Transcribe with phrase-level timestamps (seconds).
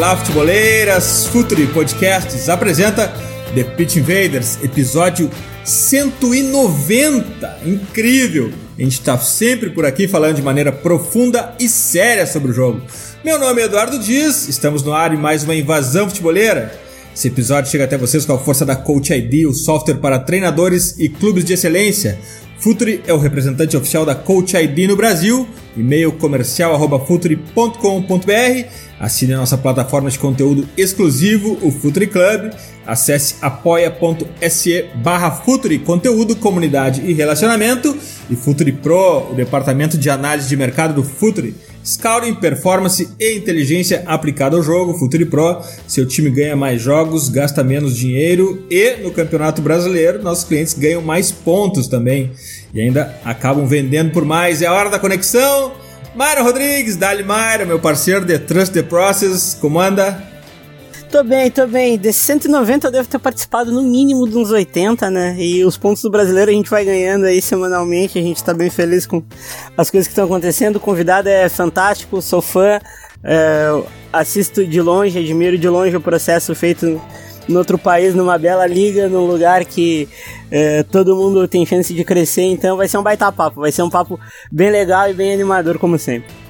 [0.00, 1.26] Olá, futeboleiras!
[1.26, 3.12] Futuri Podcasts apresenta
[3.54, 5.30] The Pitch Invaders, episódio
[5.62, 7.60] 190.
[7.66, 8.50] Incrível!
[8.78, 12.80] A gente está sempre por aqui falando de maneira profunda e séria sobre o jogo.
[13.22, 16.72] Meu nome é Eduardo Dias, estamos no ar em mais uma invasão futeboleira.
[17.14, 20.98] Esse episódio chega até vocês com a força da Coach ID, o software para treinadores
[20.98, 22.18] e clubes de excelência.
[22.60, 28.68] Futuri é o representante oficial da Coach ID no Brasil, e-mail comercial futuri.com.br
[29.00, 32.52] Assine a nossa plataforma de conteúdo exclusivo, o Futuri Club.
[32.86, 37.96] Acesse apoia.se barra Futuri, conteúdo, comunidade e relacionamento.
[38.28, 41.54] E Futuri Pro, o departamento de análise de mercado do Futuri.
[41.84, 44.98] Scouting, performance e inteligência aplicada ao jogo.
[44.98, 50.44] Futuri Pro, seu time ganha mais jogos, gasta menos dinheiro e no Campeonato Brasileiro nossos
[50.44, 52.32] clientes ganham mais pontos também
[52.74, 54.62] e ainda acabam vendendo por mais.
[54.62, 55.72] É a hora da conexão.
[56.14, 60.29] Mário Rodrigues, Dali Mário, meu parceiro de Trust the Process, como anda?
[61.10, 61.98] Tô bem, tô bem.
[61.98, 65.34] Desses 190 eu devo ter participado no mínimo de uns 80, né?
[65.36, 68.70] E os pontos do brasileiro a gente vai ganhando aí semanalmente, a gente tá bem
[68.70, 69.20] feliz com
[69.76, 70.76] as coisas que estão acontecendo.
[70.76, 72.78] O convidado é fantástico, sou fã,
[73.24, 73.82] é,
[74.12, 77.02] assisto de longe, admiro de longe o processo feito
[77.48, 80.08] em outro país, numa bela liga, num lugar que
[80.48, 83.82] é, todo mundo tem chance de crescer, então vai ser um baita papo, vai ser
[83.82, 84.18] um papo
[84.52, 86.49] bem legal e bem animador, como sempre.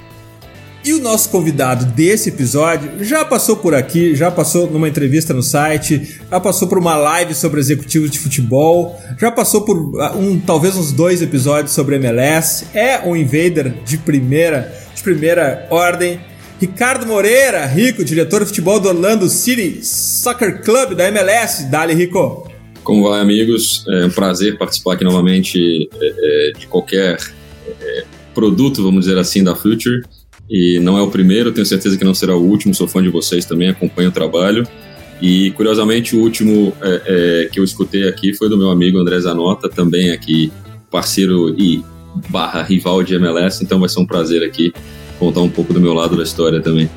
[0.82, 5.42] E o nosso convidado desse episódio já passou por aqui, já passou numa entrevista no
[5.42, 10.40] site, já passou por uma live sobre executivos de futebol, já passou por ah, um,
[10.40, 16.18] talvez uns dois episódios sobre MLS, é um invader de primeira, de primeira ordem.
[16.58, 21.64] Ricardo Moreira, Rico, diretor de futebol do Orlando City Soccer Club da MLS.
[21.70, 22.50] Dali, Rico.
[22.82, 23.84] Como vai, amigos?
[23.86, 27.18] É um prazer participar aqui novamente é, é, de qualquer
[27.80, 28.04] é,
[28.34, 30.02] produto, vamos dizer assim, da Future.
[30.50, 32.74] E não é o primeiro, tenho certeza que não será o último.
[32.74, 34.66] Sou fã de vocês também, acompanho o trabalho.
[35.22, 37.02] E curiosamente, o último é,
[37.44, 40.50] é, que eu escutei aqui foi do meu amigo André Zanota, também aqui
[40.90, 41.84] parceiro e
[42.28, 43.62] barra rival de MLS.
[43.62, 44.72] Então vai ser um prazer aqui
[45.18, 46.90] contar um pouco do meu lado da história também.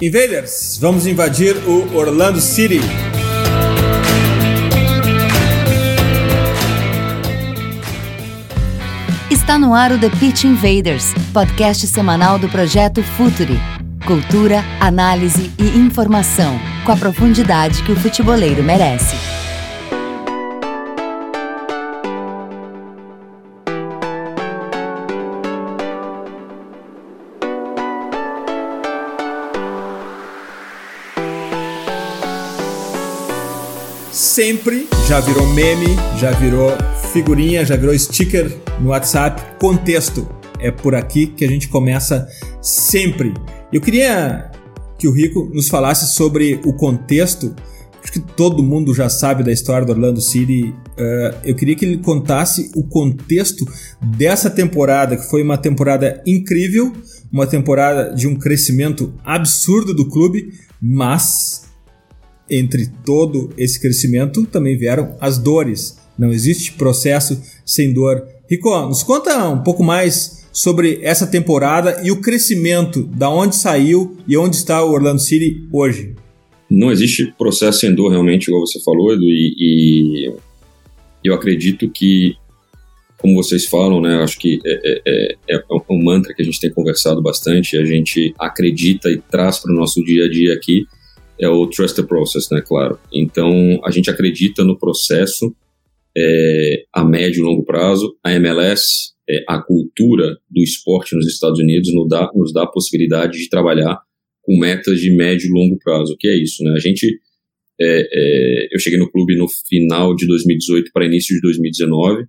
[0.00, 2.80] Invaders, vamos invadir o Orlando City.
[9.48, 13.58] Está no ar o The Pitch Invaders, podcast semanal do projeto Futuri.
[14.06, 19.16] Cultura, análise e informação, com a profundidade que o futeboleiro merece.
[34.12, 36.76] sempre já virou meme, já virou
[37.12, 39.58] figurinha, já virou sticker no WhatsApp.
[39.58, 40.28] Contexto.
[40.60, 42.28] É por aqui que a gente começa
[42.60, 43.32] sempre.
[43.72, 44.50] Eu queria
[44.98, 47.54] que o Rico nos falasse sobre o contexto.
[48.02, 50.74] Acho que todo mundo já sabe da história do Orlando City.
[50.98, 53.64] Uh, eu queria que ele contasse o contexto
[54.16, 56.92] dessa temporada, que foi uma temporada incrível,
[57.30, 61.68] uma temporada de um crescimento absurdo do clube, mas
[62.50, 65.98] entre todo esse crescimento também vieram as dores.
[66.18, 68.26] Não existe processo sem dor.
[68.50, 74.16] Rico, nos conta um pouco mais sobre essa temporada e o crescimento, da onde saiu
[74.26, 76.14] e onde está o Orlando City hoje.
[76.70, 80.32] Não existe processo sem dor, realmente, igual você falou, Edu, e, e
[81.22, 82.36] eu acredito que,
[83.18, 86.58] como vocês falam, né, acho que é, é, é, é um mantra que a gente
[86.58, 90.86] tem conversado bastante, a gente acredita e traz para o nosso dia a dia aqui,
[91.38, 92.98] é o trust the process, né, claro.
[93.12, 95.54] Então, a gente acredita no processo
[96.18, 98.16] é, a médio e longo prazo.
[98.24, 102.70] A MLS, é, a cultura do esporte nos Estados Unidos nos dá, nos dá a
[102.70, 104.00] possibilidade de trabalhar
[104.42, 106.16] com metas de médio e longo prazo.
[106.18, 106.72] Que é isso, né?
[106.76, 107.06] A gente,
[107.80, 112.24] é, é eu cheguei no clube no final de 2018 para início de 2019.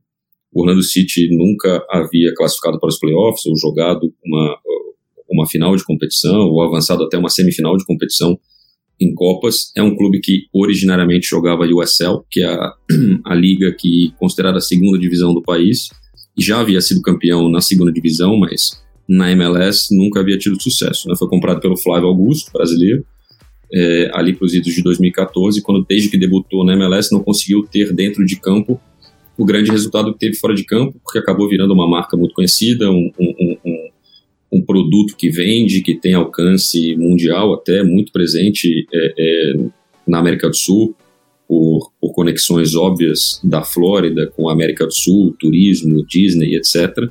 [0.51, 4.57] O Orlando City nunca havia classificado para os playoffs ou jogado uma,
[5.30, 8.39] uma final de competição ou avançado até uma semifinal de competição
[9.00, 9.72] em Copas.
[9.75, 12.74] É um clube que originariamente jogava USL, que é a,
[13.25, 15.90] a liga que considerada a segunda divisão do país,
[16.38, 21.07] já havia sido campeão na segunda divisão, mas na MLS nunca havia tido sucesso.
[21.07, 21.16] Né?
[21.18, 23.04] Foi comprado pelo Flávio Augusto, brasileiro,
[23.74, 27.63] é, ali para os idos de 2014, quando desde que debutou na MLS não conseguiu
[27.63, 28.80] ter dentro de campo
[29.38, 32.92] o grande resultado que teve fora de campo, porque acabou virando uma marca muito conhecida,
[32.92, 33.90] um, um, um,
[34.51, 39.54] um produto que vende, que tem alcance mundial até, muito presente é, é,
[40.07, 40.96] na América do Sul,
[41.48, 47.10] por, por, conexões óbvias da Flórida com a América do Sul, turismo, Disney, etc.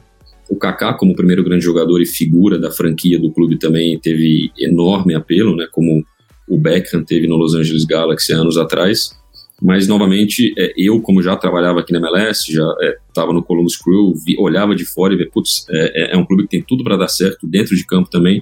[0.49, 5.15] O Kaká, como primeiro grande jogador e figura da franquia do clube, também teve enorme
[5.15, 6.05] apelo, né, como
[6.49, 9.18] o Beckham teve no Los Angeles Galaxy anos atrás.
[9.61, 12.65] Mas, novamente, é, eu, como já trabalhava aqui na MLS, já
[13.09, 16.17] estava é, no Columbus Crew, vi, olhava de fora e via, putz, é, é, é
[16.17, 18.41] um clube que tem tudo para dar certo dentro de campo também,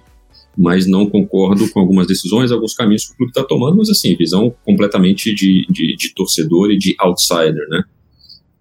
[0.57, 4.15] mas não concordo com algumas decisões, alguns caminhos que o clube está tomando, mas, assim,
[4.15, 7.83] visão completamente de, de, de torcedor e de outsider, né?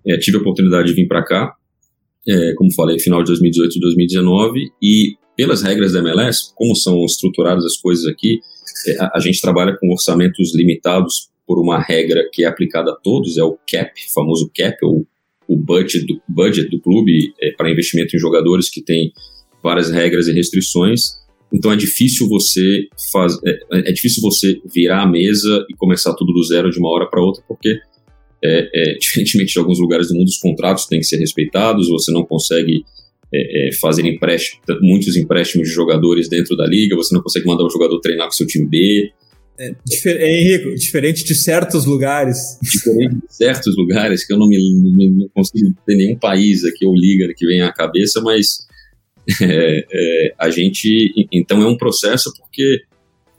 [0.07, 1.53] É, tive a oportunidade de vir para cá,
[2.27, 7.03] é, como falei, final de 2018 e 2019, e pelas regras da MLS, como são
[7.03, 8.39] estruturadas as coisas aqui,
[8.99, 13.37] a, a gente trabalha com orçamentos limitados por uma regra que é aplicada a todos,
[13.37, 15.05] é o CAP, famoso CAP, ou
[15.47, 19.11] o budget do, budget do clube é, para investimento em jogadores que tem
[19.63, 21.23] várias regras e restrições.
[21.53, 26.33] Então é difícil você faz, é, é difícil você virar a mesa e começar tudo
[26.33, 27.77] do zero de uma hora para outra, porque
[28.43, 32.11] é, é, diferentemente de alguns lugares do mundo, os contratos têm que ser respeitados, você
[32.11, 32.83] não consegue
[33.33, 37.63] é, é, fazer empréstimo, muitos empréstimos de jogadores dentro da liga, você não consegue mandar
[37.63, 39.11] o jogador treinar com seu time B,
[39.57, 42.57] é, difer é, Henrico, diferente de certos lugares.
[42.61, 44.57] Diferente de certos lugares, que eu não me
[45.11, 48.65] não consigo ter nenhum país aqui ou liga que vem à cabeça, mas
[49.41, 51.27] é, é, a gente.
[51.31, 52.81] Então é um processo porque,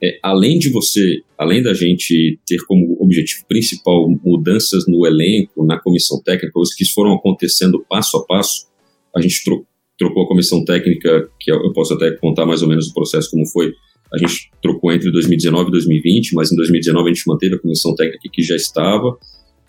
[0.03, 5.79] é, além de você, além da gente ter como objetivo principal mudanças no elenco, na
[5.79, 8.67] comissão técnica, coisas que foram acontecendo passo a passo,
[9.15, 9.67] a gente tro
[9.99, 13.47] trocou a comissão técnica, que eu posso até contar mais ou menos o processo como
[13.47, 13.73] foi
[14.13, 17.95] a gente trocou entre 2019 e 2020, mas em 2019 a gente manteve a comissão
[17.95, 19.17] técnica que já estava.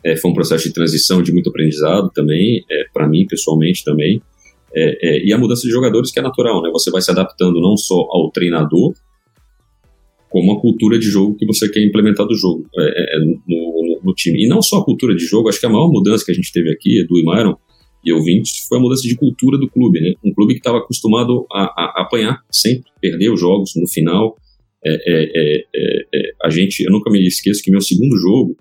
[0.04, 4.22] É, foi um processo de transição de muito aprendizado também, é, para mim pessoalmente também.
[4.76, 6.70] É, é, e a mudança de jogadores que é natural, né?
[6.72, 8.94] Você vai se adaptando não só ao treinador,
[10.30, 14.02] como a cultura de jogo que você quer implementar do jogo é, é, no, no,
[14.04, 14.44] no, time.
[14.44, 16.52] E não só a cultura de jogo, acho que a maior mudança que a gente
[16.52, 17.56] teve aqui, Edu e Myron,
[18.04, 20.14] e ouvintes, foi a mudança de cultura do clube, né?
[20.24, 24.36] Um clube que estava acostumado a, a, apanhar sempre, perder os jogos no final.
[24.86, 28.56] É, é, é, é, é a gente, eu nunca me esqueço que meu segundo jogo,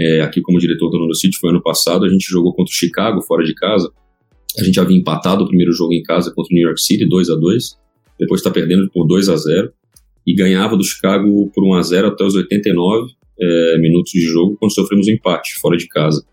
[0.00, 2.74] é, aqui como diretor do Orlando City, foi ano passado, a gente jogou contra o
[2.74, 3.92] Chicago, fora de casa.
[4.58, 7.30] A gente havia empatado o primeiro jogo em casa contra o New York City, 2
[7.30, 7.84] a 2
[8.18, 9.72] depois está perdendo por 2 a 0
[10.26, 13.12] e ganhava do Chicago por 1 a 0 até os 89
[13.80, 16.24] minutos de jogo, quando sofremos um empate fora de casa.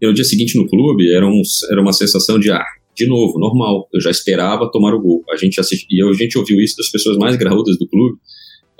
[0.00, 2.64] E no dia seguinte no clube era, um, era uma sensação de, ah,
[2.94, 3.88] de novo, normal.
[3.92, 5.24] Eu já esperava tomar o gol.
[5.30, 8.18] A gente assisti, e a gente ouviu isso das pessoas mais graúdas do clube,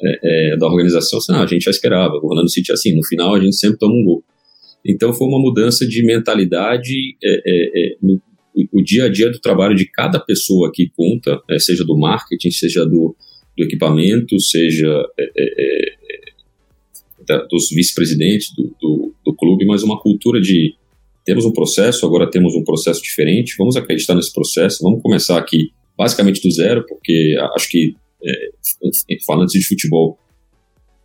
[0.00, 1.18] é, é, da organização.
[1.18, 2.14] Assim, ah, a gente já esperava.
[2.14, 4.24] O Orlando City é assim, no final a gente sempre toma um gol.
[4.84, 8.20] Então foi uma mudança de mentalidade é, é, é no,
[8.72, 12.50] o dia a dia do trabalho de cada pessoa que conta, é, seja do marketing,
[12.50, 13.14] seja do,
[13.56, 15.04] do equipamento, seja
[17.26, 20.74] da, dos vice-presidentes do, do, do clube, mas uma cultura de
[21.26, 25.72] temos um processo, agora temos um processo diferente, vamos acreditar nesse processo, vamos começar aqui
[25.98, 27.94] basicamente do zero, porque acho que,
[28.24, 28.50] é,
[29.26, 30.16] falando de futebol,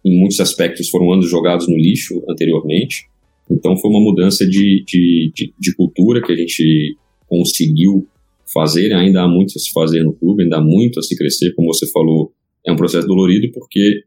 [0.06, 3.08] em muitos aspectos foram anos jogados no lixo anteriormente,
[3.50, 6.96] então foi uma mudança de, de, de, de cultura que a gente
[7.28, 8.08] conseguiu
[8.54, 11.52] fazer, ainda há muito a se fazer no clube, ainda há muito a se crescer,
[11.56, 12.32] como você falou,
[12.66, 14.04] é um processo dolorido porque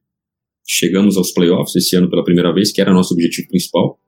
[0.64, 3.99] chegamos aos playoffs esse ano pela primeira vez, que era nosso objetivo principal,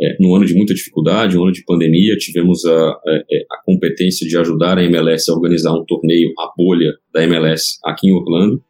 [0.00, 3.62] é, num ano de muita dificuldade, um ano de pandemia, tivemos a, a, é, a,
[3.64, 8.12] competência de ajudar a MLS a organizar um torneio, a bolha da MLS aqui em
[8.12, 8.62] Orlando,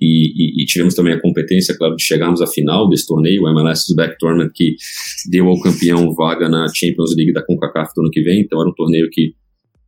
[0.00, 3.48] e, e, e tivemos também a competência, claro, de chegarmos à final desse torneio, o
[3.50, 4.74] MLS Back Tournament, que
[5.30, 8.68] deu ao campeão vaga na Champions League da CONCACAF do ano que vem, então era
[8.68, 9.34] um torneio que,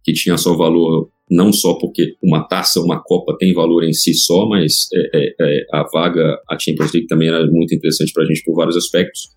[0.05, 4.15] que tinha só valor, não só porque uma taça, uma Copa tem valor em si
[4.15, 8.23] só, mas é, é, é a vaga, a Champions League também era muito interessante para
[8.23, 9.35] a gente por vários aspectos,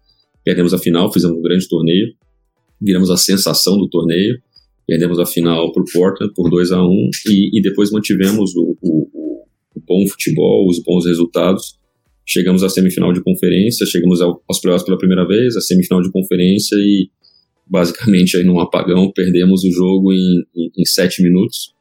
[0.47, 2.13] Perdemos a final, fizemos um grande torneio,
[2.81, 4.41] viramos a sensação do torneio,
[4.87, 8.77] perdemos a final para o Portland por 2 a 1 e, e depois mantivemos o,
[8.81, 9.43] o,
[9.75, 11.77] o, bom futebol, os bons resultados.
[12.25, 16.77] Chegamos à semifinal de conferência, chegamos aos playoffs pela primeira vez, a semifinal de conferência
[16.77, 17.09] e
[17.69, 21.73] basicamente aí num apagão perdemos o jogo em, em, em sete minutos.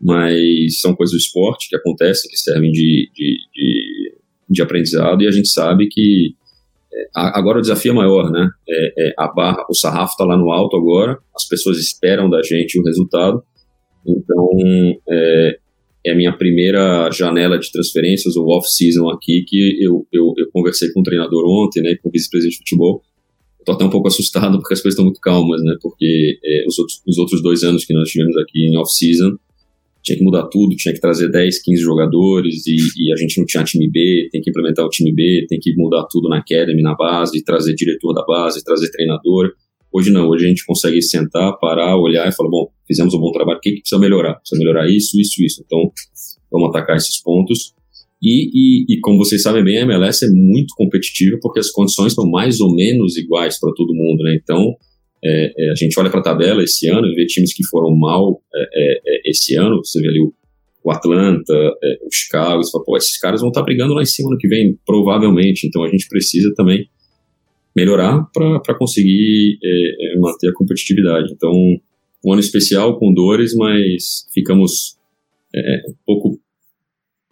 [0.00, 4.14] Mas são coisas do esporte que acontecem, que servem de, de, de,
[4.48, 6.36] de aprendizado e a gente sabe que
[7.14, 8.48] agora o desafio é maior, né?
[8.68, 12.42] É, é, a barra, o sarrafo está lá no alto agora, as pessoas esperam da
[12.42, 13.42] gente o resultado,
[14.06, 14.48] então
[15.08, 15.58] é,
[16.06, 20.92] é a minha primeira janela de transferências, ou off-season aqui, que eu, eu, eu, conversei
[20.92, 23.02] com o treinador ontem, né, com o vice-presidente de futebol.
[23.58, 26.78] Estou até um pouco assustado porque as coisas estão muito calmas, né, porque é, os,
[26.78, 29.36] outros, os outros dois anos que nós tivemos aqui em off-season,
[30.06, 33.44] tinha que mudar tudo, tinha que trazer 10, 15 jogadores e, e, a gente não
[33.44, 36.80] tinha time B, tem que implementar o time B, tem que mudar tudo na academy,
[36.80, 39.50] na base, trazer diretor da base, trazer treinador.
[39.92, 43.32] Hoje não, hoje a gente consegue sentar, parar, olhar e falar, bom, fizemos um bom
[43.32, 44.34] trabalho, o que, que precisa melhorar?
[44.34, 45.62] Precisa melhorar isso, isso, isso.
[45.66, 45.90] Então,
[46.52, 47.74] vamos atacar esses pontos.
[48.22, 52.14] E, e, e, como vocês sabem bem, a MLS é muito competitiva porque as condições
[52.14, 54.38] são mais ou menos iguais para todo mundo, né?
[54.40, 54.74] Então,
[55.24, 57.94] é, é, a gente olha para a tabela esse ano e vê times que foram
[57.96, 60.32] mal é, é, esse ano, você vê ali o,
[60.84, 61.54] o Atlanta,
[62.04, 64.38] o Chicago, você fala, pô, esses caras vão estar tá brigando lá em cima no
[64.38, 65.66] que vem, provavelmente.
[65.66, 66.88] Então, a gente precisa também
[67.74, 69.58] melhorar para conseguir
[70.20, 71.32] manter a competitividade.
[71.32, 71.52] Então,
[72.24, 74.96] um ano especial com dores, mas ficamos
[75.54, 76.40] é, um pouco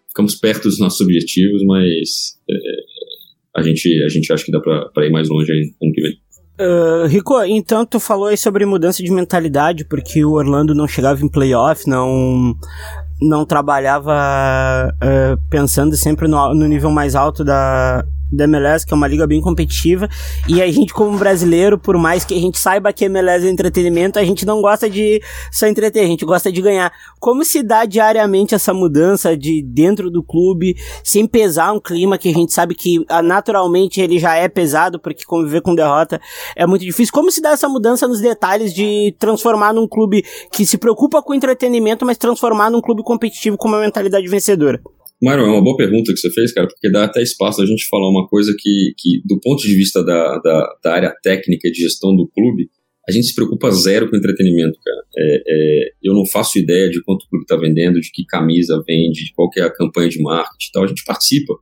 [0.08, 2.54] ficamos perto dos nossos objetivos, mas é,
[3.56, 6.16] a gente a gente acha que dá para ir mais longe ano que vem.
[6.60, 11.24] Uh, Rico, então tu falou aí sobre mudança de mentalidade, porque o Orlando não chegava
[11.24, 12.54] em playoff, não
[13.20, 14.12] não trabalhava
[14.92, 18.04] uh, pensando sempre no, no nível mais alto da,
[18.34, 20.08] da MLS, que é uma liga bem competitiva,
[20.48, 24.18] e a gente como brasileiro, por mais que a gente saiba que MLS é entretenimento,
[24.18, 26.92] a gente não gosta de só entreter, a gente gosta de ganhar.
[27.20, 32.28] Como se dá diariamente essa mudança de dentro do clube, sem pesar um clima que
[32.28, 36.20] a gente sabe que ah, naturalmente ele já é pesado, porque conviver com derrota
[36.56, 37.12] é muito difícil.
[37.12, 41.34] Como se dá essa mudança nos detalhes de transformar num clube que se preocupa com
[41.34, 44.80] entretenimento, mas transformar num clube competitivo com uma mentalidade vencedora?
[45.24, 47.88] Mário, é uma boa pergunta que você fez, cara, porque dá até espaço a gente
[47.88, 51.80] falar uma coisa que, que do ponto de vista da, da, da área técnica de
[51.80, 52.68] gestão do clube,
[53.08, 55.02] a gente se preocupa zero com entretenimento, cara.
[55.16, 58.82] É, é, eu não faço ideia de quanto o clube está vendendo, de que camisa
[58.86, 60.84] vende, de qual é a campanha de marketing e tal.
[60.84, 61.54] A gente participa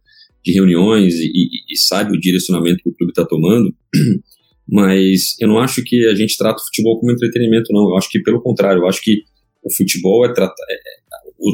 [0.44, 3.74] de reuniões e, e, e sabe o direcionamento que o clube está tomando,
[4.68, 7.90] mas eu não acho que a gente trata o futebol como entretenimento, não.
[7.90, 9.22] Eu acho que, pelo contrário, eu acho que
[9.64, 10.74] o futebol é, trata, é,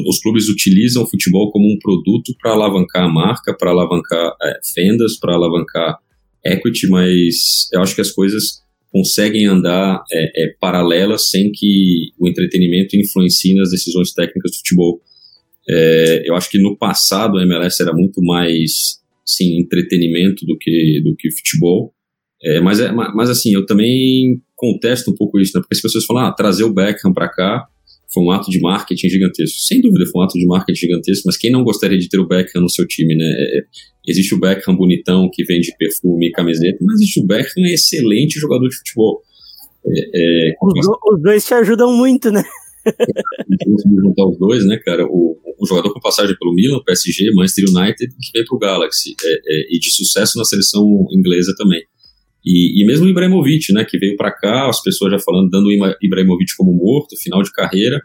[0.07, 4.59] os clubes utilizam o futebol como um produto para alavancar a marca, para alavancar é,
[4.75, 5.97] vendas, para alavancar
[6.45, 12.27] equity, mas eu acho que as coisas conseguem andar é, é, paralelas sem que o
[12.27, 15.01] entretenimento influencie nas decisões técnicas do futebol.
[15.67, 21.01] É, eu acho que no passado a MLS era muito mais sim entretenimento do que
[21.03, 21.93] do que futebol.
[22.43, 25.61] É, mas, é, mas assim, eu também contesto um pouco isso, né?
[25.61, 27.67] Porque as pessoas falam, ah, trazer o Beckham para cá
[28.11, 29.59] foi um ato de marketing gigantesco.
[29.59, 32.27] Sem dúvida, foi um ato de marketing gigantesco, mas quem não gostaria de ter o
[32.27, 33.25] Beckham no seu time, né?
[33.25, 33.59] É,
[34.07, 38.67] existe o Beckham bonitão que vende perfume e camiseta, mas existe o Beckham excelente jogador
[38.67, 39.21] de futebol.
[39.85, 42.43] É, é, os, os, dois te ajudam muito, né?
[43.63, 45.05] Conseguiu juntar os dois, né, cara?
[45.05, 49.31] O, o, jogador com passagem pelo Milan, PSG, Manchester United, que veio pro Galaxy, é,
[49.33, 51.81] é, e de sucesso na seleção inglesa também.
[52.49, 55.67] E, e mesmo o Ibrahimovic, né, que veio para cá, as pessoas já falando, dando
[55.67, 58.01] o Ibrahimovic como morto, final de carreira,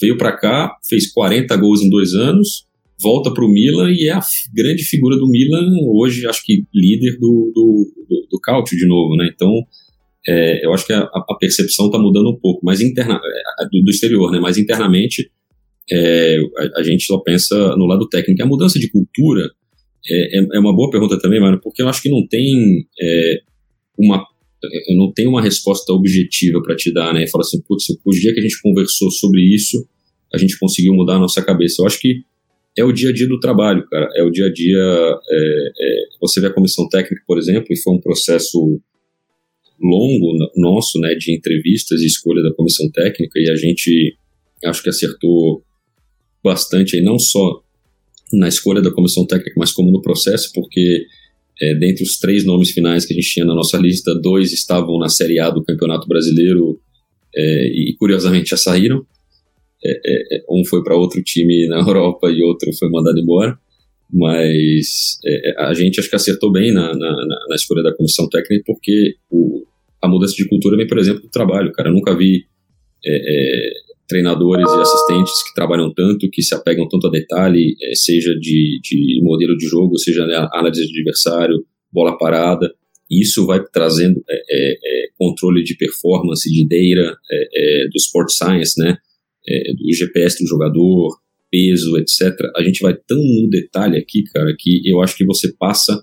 [0.00, 2.66] veio para cá, fez 40 gols em dois anos,
[3.02, 4.20] volta para o Milan e é a
[4.54, 9.14] grande figura do Milan, hoje acho que líder do, do, do, do Cautio de novo,
[9.14, 9.28] né?
[9.30, 9.50] Então,
[10.26, 13.20] é, eu acho que a, a percepção está mudando um pouco, mas interna,
[13.60, 14.40] é, do, do exterior, né?
[14.40, 15.30] Mas internamente,
[15.90, 18.42] é, a, a, gente só pensa no lado técnico.
[18.42, 19.50] A mudança de cultura
[20.08, 23.51] é, é, é uma boa pergunta também, mano, porque eu acho que não tem é,
[23.98, 24.26] uma
[24.88, 27.24] eu não tenho uma resposta objetiva para te dar, né?
[27.24, 29.84] E fala assim, putz, o dia que a gente conversou sobre isso,
[30.32, 31.82] a gente conseguiu mudar a nossa cabeça.
[31.82, 32.22] Eu acho que
[32.78, 34.08] é o dia a dia do trabalho, cara.
[34.14, 34.78] É o dia a dia.
[34.78, 38.80] É, é, você vê a comissão técnica, por exemplo, e foi um processo
[39.80, 44.16] longo nosso, né, de entrevistas e escolha da comissão técnica, e a gente
[44.64, 45.64] acho que acertou
[46.42, 47.60] bastante aí, não só
[48.32, 51.04] na escolha da comissão técnica, mas como no processo, porque
[51.60, 54.98] é, dentre os três nomes finais que a gente tinha na nossa lista, dois estavam
[54.98, 56.80] na Série A do Campeonato Brasileiro
[57.34, 59.04] é, e, curiosamente, já saíram.
[59.84, 63.58] É, é, é um foi para outro time na Europa e outro foi mandado embora.
[64.12, 67.16] Mas é, a gente acho que acertou bem na, na,
[67.48, 69.64] na escolha da comissão técnica, porque o,
[70.02, 71.72] a mudança de cultura vem, por exemplo, do trabalho.
[71.72, 72.44] Cara, eu nunca vi
[74.08, 78.80] treinadores e assistentes que trabalham tanto, que se apegam tanto a detalhe, é, seja de,
[78.82, 82.72] de, modelo de jogo, seja né, análise de adversário, bola parada.
[83.10, 88.96] Isso vai trazendo é, é controle de performance, de data, é, do sport science, né,
[89.76, 91.18] do GPS do jogador,
[91.50, 92.34] peso, etc.
[92.56, 96.02] A gente vai tão no detalhe aqui, cara, que eu acho que você passa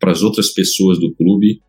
[0.00, 1.60] para as outras pessoas do clube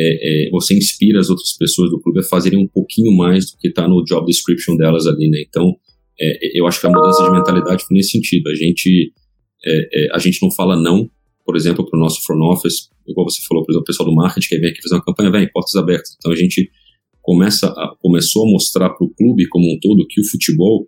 [0.00, 3.58] é, é, você inspira as outras pessoas do clube a fazerem um pouquinho mais do
[3.58, 5.42] que está no job description delas ali, né?
[5.46, 5.74] Então,
[6.20, 8.48] é, eu acho que a mudança de mentalidade foi nesse sentido.
[8.48, 9.12] A gente,
[9.64, 11.10] é, é, a gente não fala não,
[11.44, 14.14] por exemplo, para o nosso front office, igual você falou, por exemplo, o pessoal do
[14.14, 16.14] marketing que vem aqui fazer uma campanha, vem, portas abertas.
[16.16, 16.70] Então a gente
[17.20, 20.86] começa a, começou a mostrar para o clube como um todo que o futebol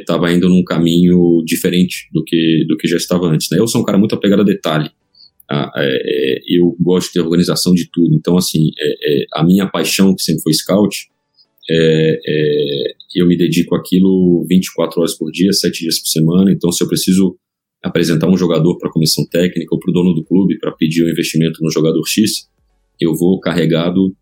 [0.00, 3.48] estava é, indo num caminho diferente do que, do que já estava antes.
[3.50, 3.58] Né?
[3.58, 4.90] Eu sou um cara muito apegado a detalhe.
[5.50, 8.14] Ah, é, eu gosto de ter organização de tudo.
[8.14, 11.08] Então, assim, é, é, a minha paixão, que sempre foi scout,
[11.70, 16.52] é, é, eu me dedico àquilo 24 horas por dia, 7 dias por semana.
[16.52, 17.36] Então, se eu preciso
[17.82, 21.04] apresentar um jogador para a comissão técnica ou para o dono do clube para pedir
[21.04, 22.48] um investimento no jogador X,
[23.00, 24.16] eu vou carregado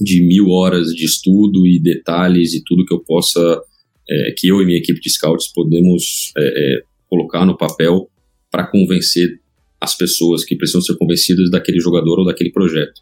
[0.00, 3.60] de mil horas de estudo e detalhes e tudo que eu possa,
[4.08, 8.08] é, que eu e minha equipe de scouts podemos é, é, colocar no papel
[8.50, 9.40] para convencer
[9.82, 13.00] as pessoas que precisam ser convencidas daquele jogador ou daquele projeto.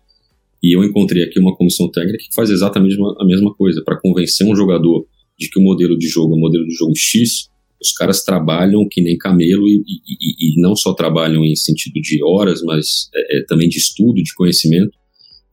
[0.63, 4.47] E eu encontrei aqui uma comissão técnica que faz exatamente a mesma coisa, para convencer
[4.47, 5.07] um jogador
[5.39, 8.87] de que o modelo de jogo é o modelo de jogo X, os caras trabalham
[8.91, 13.39] que nem camelo e, e, e não só trabalham em sentido de horas, mas é,
[13.39, 14.99] é, também de estudo, de conhecimento.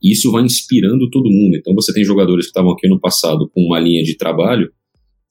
[0.02, 1.56] E isso vai inspirando todo mundo.
[1.56, 4.70] Então você tem jogadores que estavam aqui no passado com uma linha de trabalho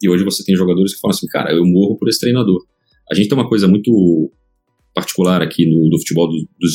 [0.01, 2.63] e hoje você tem jogadores que falam assim, cara, eu morro por esse treinador.
[3.09, 4.31] A gente tem uma coisa muito
[4.97, 6.67] particular aqui no, do futebol do, do,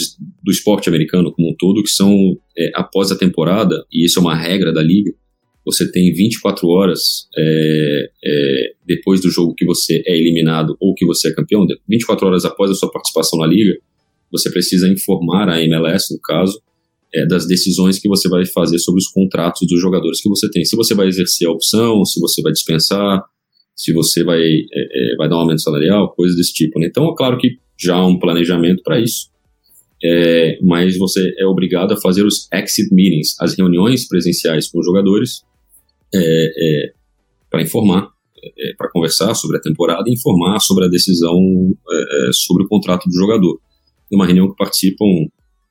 [0.45, 4.23] do, esporte americano como um todo, que são é, após a temporada, e isso é
[4.23, 5.11] uma regra da liga,
[5.67, 11.05] você tem 24 horas é, é, depois do jogo que você é eliminado ou que
[11.05, 13.77] você é campeão, 24 horas após a sua participação na liga,
[14.31, 16.63] você precisa informar a MLS, no caso,
[17.13, 20.65] é, das decisões que você vai fazer sobre os contratos dos jogadores que você tem.
[20.65, 23.21] Se você vai exercer a opção, se você vai dispensar,
[23.75, 26.79] se você vai, é, é, vai dar um aumento salarial, coisas desse tipo.
[26.79, 26.87] Né?
[26.89, 29.31] Então, é claro que já há um planejamento para isso,
[30.05, 34.87] é, mas você é obrigado a fazer os exit meetings, as reuniões presenciais com os
[34.87, 35.43] jogadores,
[36.15, 36.93] é, é,
[37.51, 38.09] para informar,
[38.59, 41.39] é, para conversar sobre a temporada e informar sobre a decisão
[41.91, 43.61] é, é, sobre o contrato do jogador.
[44.11, 45.07] É uma reunião que participam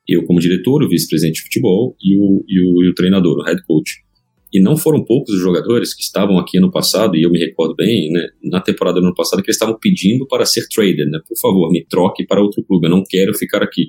[0.08, 3.42] eu como diretor, o vice-presidente de futebol e o, e o, e o treinador, o
[3.44, 4.02] head coach.
[4.52, 7.74] E não foram poucos os jogadores que estavam aqui no passado, e eu me recordo
[7.74, 11.18] bem, né, na temporada do ano passado, que eles estavam pedindo para ser traded, né,
[11.26, 13.86] por favor, me troque para outro clube, eu não quero ficar aqui.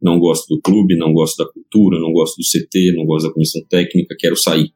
[0.00, 3.32] Não gosto do clube, não gosto da cultura, não gosto do CT, não gosto da
[3.32, 4.70] comissão técnica, quero sair.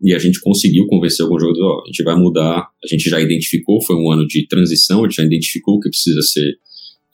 [0.00, 3.20] E a gente conseguiu convencer alguns jogadores, ó, a gente vai mudar, a gente já
[3.20, 6.58] identificou, foi um ano de transição, a gente já identificou o que precisa ser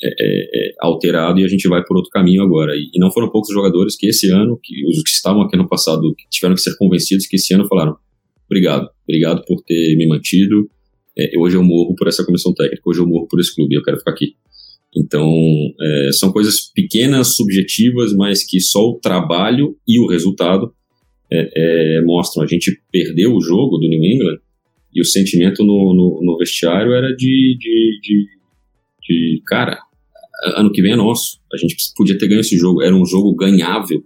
[0.05, 2.75] é, é, é, alterado e a gente vai por outro caminho agora.
[2.75, 5.69] E, e, não foram poucos jogadores que esse ano, que os que estavam aqui no
[5.69, 7.97] passado, que tiveram que ser convencidos, que esse ano falaram:
[8.47, 10.69] obrigado, obrigado por ter me mantido.
[11.17, 13.83] É, hoje eu morro por essa comissão técnica, hoje eu morro por esse clube, eu
[13.83, 14.35] quero ficar aqui.
[14.95, 15.25] Então,
[15.81, 20.75] é, são coisas pequenas, subjetivas, mas que só o trabalho e o resultado
[21.33, 22.43] é, mostram.
[22.43, 24.39] A gente perdeu o jogo do New England
[24.93, 28.27] e o sentimento no, no, no vestiário era de, de, de,
[29.01, 29.79] de cara,
[30.43, 31.39] ano que vem é nosso.
[31.53, 32.83] A gente podia ter ganho esse jogo.
[32.83, 34.03] Era um jogo ganhável.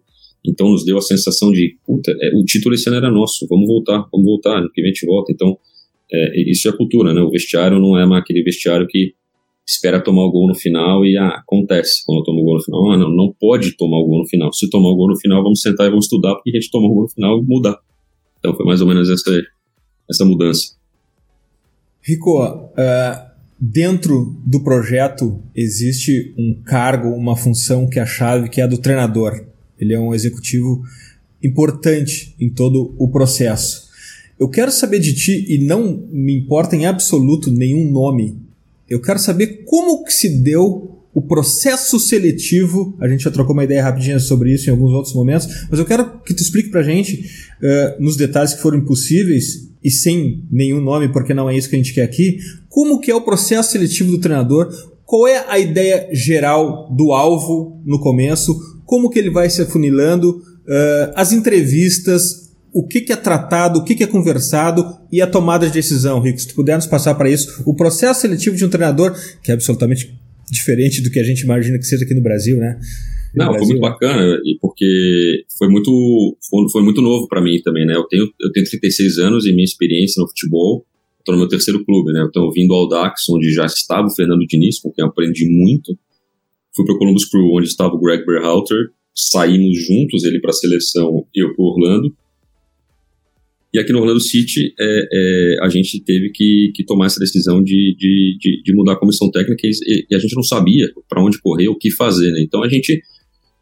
[0.46, 3.46] Então nos deu a sensação de, puta, é, o título esse ano era nosso.
[3.48, 4.58] Vamos voltar, vamos voltar.
[4.58, 5.32] Ano que vem a gente volta.
[5.32, 5.58] Então,
[6.12, 7.20] é, isso é cultura, né?
[7.20, 9.14] O vestiário não é aquele vestiário que
[9.66, 12.92] espera tomar o gol no final e ah, acontece quando toma o gol no final.
[12.92, 14.52] Ah, não, não pode tomar o gol no final.
[14.52, 16.86] Se tomar o gol no final, vamos sentar e vamos estudar porque a gente toma
[16.86, 17.76] o gol no final e mudar.
[18.38, 19.42] Então foi mais ou menos essa,
[20.08, 20.76] essa mudança.
[22.00, 23.25] Rico, uh,
[23.58, 28.66] Dentro do projeto existe um cargo, uma função que é a chave, que é a
[28.66, 29.44] do treinador.
[29.78, 30.82] Ele é um executivo
[31.42, 33.86] importante em todo o processo.
[34.38, 38.36] Eu quero saber de ti, e não me importa em absoluto nenhum nome,
[38.88, 43.64] eu quero saber como que se deu o processo seletivo, a gente já trocou uma
[43.64, 46.82] ideia rapidinha sobre isso em alguns outros momentos, mas eu quero que tu explique pra
[46.82, 47.24] gente,
[47.62, 51.76] uh, nos detalhes que foram impossíveis, e sem nenhum nome, porque não é isso que
[51.76, 52.38] a gente quer aqui,
[52.76, 54.68] como que é o processo seletivo do treinador,
[55.06, 60.32] qual é a ideia geral do alvo no começo, como que ele vai se afunilando,
[60.32, 65.26] uh, as entrevistas, o que, que é tratado, o que, que é conversado e a
[65.26, 66.38] tomada de decisão, Rico.
[66.38, 69.54] Se tu puder nos passar para isso, o processo seletivo de um treinador, que é
[69.54, 70.14] absolutamente
[70.52, 72.78] diferente do que a gente imagina que seja aqui no Brasil, né?
[73.34, 77.40] No Não, Brasil, foi muito bacana, e porque foi muito, foi, foi muito novo para
[77.40, 77.96] mim também, né?
[77.96, 80.84] Eu tenho, eu tenho 36 anos e minha experiência no futebol,
[81.26, 82.24] estou no meu terceiro clube, né?
[82.24, 85.98] Estou vindo ao Dax, onde já estava o Fernando Diniz, com quem eu aprendi muito.
[86.74, 88.90] Fui para o Columbus Crew, onde estava o Greg Berhalter.
[89.14, 92.14] Saímos juntos, ele para a seleção, eu para Orlando.
[93.74, 97.62] E aqui no Orlando City, é, é, a gente teve que, que, tomar essa decisão
[97.62, 101.22] de, de, de, de mudar a comissão técnica e, e, a gente não sabia para
[101.22, 102.30] onde correr, o que fazer.
[102.30, 102.42] Né?
[102.42, 103.02] Então a gente.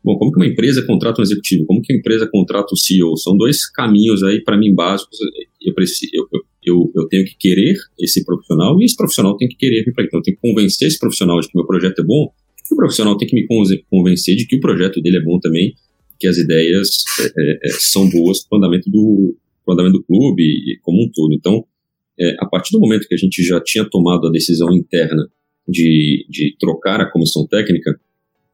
[0.05, 1.64] Bom, como que uma empresa contrata um executivo?
[1.64, 3.16] Como que a empresa contrata o CEO?
[3.16, 5.16] São dois caminhos aí, para mim, básicos.
[5.62, 9.57] Eu, preciso, eu, eu, eu tenho que querer esse profissional e esse profissional tem que
[9.57, 12.05] querer vir para Então eu tenho que convencer esse profissional de que meu projeto é
[12.05, 12.33] bom,
[12.70, 13.46] e o profissional tem que me
[13.90, 15.74] convencer de que o projeto dele é bom também,
[16.18, 16.88] que as ideias
[17.20, 19.37] é, é, é são boas para o andamento do,
[19.68, 21.33] andamento do clube e como um todo.
[21.35, 21.64] Então,
[22.18, 25.29] é, a partir do momento que a gente já tinha tomado a decisão interna
[25.68, 27.98] de, de trocar a comissão técnica,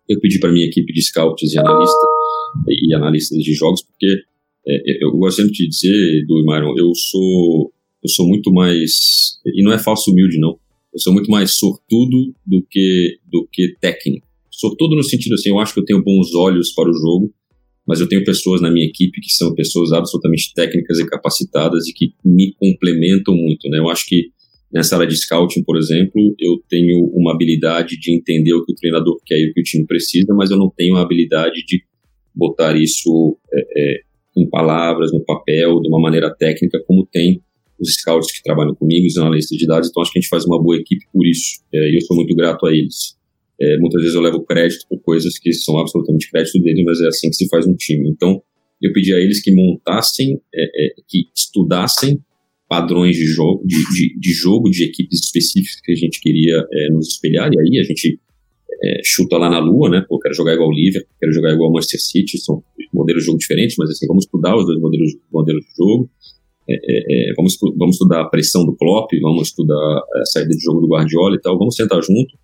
[0.09, 2.09] eu pedi para minha equipe de scouts e analistas
[2.69, 4.07] e analistas de jogos, porque
[4.67, 9.63] é, eu gosto sempre de dizer, do Myron, eu sou eu sou muito mais e
[9.63, 10.59] não é falso humilde não,
[10.93, 14.27] eu sou muito mais sortudo do que do que técnico.
[14.51, 17.33] Sortudo no sentido assim, eu acho que eu tenho bons olhos para o jogo,
[17.87, 21.93] mas eu tenho pessoas na minha equipe que são pessoas absolutamente técnicas e capacitadas e
[21.93, 23.79] que me complementam muito, né?
[23.79, 24.31] Eu acho que
[24.73, 28.77] nessa área de scouting, por exemplo, eu tenho uma habilidade de entender o que o
[28.77, 31.83] treinador quer e o que o time precisa, mas eu não tenho a habilidade de
[32.35, 34.01] botar isso é, é,
[34.37, 37.43] em palavras, no papel, de uma maneira técnica, como tem
[37.81, 40.45] os scouts que trabalham comigo, os analistas de dados, então acho que a gente faz
[40.45, 43.19] uma boa equipe por isso, é, eu sou muito grato a eles.
[43.61, 47.09] É, muitas vezes eu levo crédito por coisas que são absolutamente crédito deles, mas é
[47.09, 48.09] assim que se faz um time.
[48.09, 48.43] Então,
[48.81, 52.19] eu pedi a eles que montassem, é, é, que estudassem
[52.67, 56.91] padrões de jogo, de, de, de, jogo de equipes específicas que a gente queria é,
[56.93, 58.19] nos espelhar, e aí a gente
[58.83, 60.05] é, chuta lá na lua, né?
[60.09, 62.63] Pô, quero jogar igual o Liverpool, quero jogar igual o Manchester City, são
[62.95, 66.11] modelos de jogo diferentes, mas assim, vamos estudar os dois modelos, modelos de jogo,
[66.71, 70.63] é, é, é vamos, vamos estudar a pressão do Klopp, vamos estudar a saída de
[70.63, 72.37] jogo do Guardiola e tal, vamos sentar junto,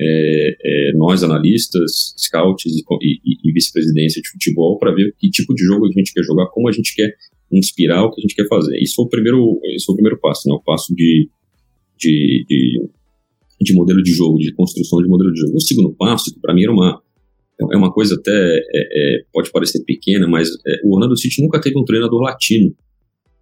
[0.00, 5.54] é, é, nós analistas, scouts e, e, e vice-presidência de futebol para ver que tipo
[5.54, 7.14] de jogo a gente quer jogar, como a gente quer
[7.52, 8.78] inspirar o que a gente quer fazer.
[8.80, 10.54] Isso foi o primeiro, isso foi o primeiro passo, né?
[10.54, 11.28] O passo de,
[11.98, 12.88] de, de,
[13.60, 15.56] de modelo de jogo, de construção de modelo de jogo.
[15.56, 17.02] O segundo passo, que para mim era uma
[17.72, 21.60] é uma coisa até é, é, pode parecer pequena, mas é, o Orlando City nunca
[21.60, 22.74] teve um treinador latino.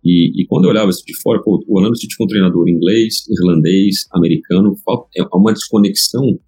[0.05, 2.69] E, e quando eu olhava isso de fora, pô, o Orlando City com um treinador
[2.69, 4.75] inglês, irlandês, americano,
[5.17, 6.39] é uma desconexão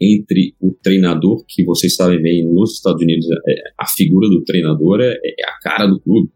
[0.00, 5.00] entre o treinador, que vocês sabem bem, nos Estados Unidos, é, a figura do treinador
[5.00, 6.30] é, é a cara do clube.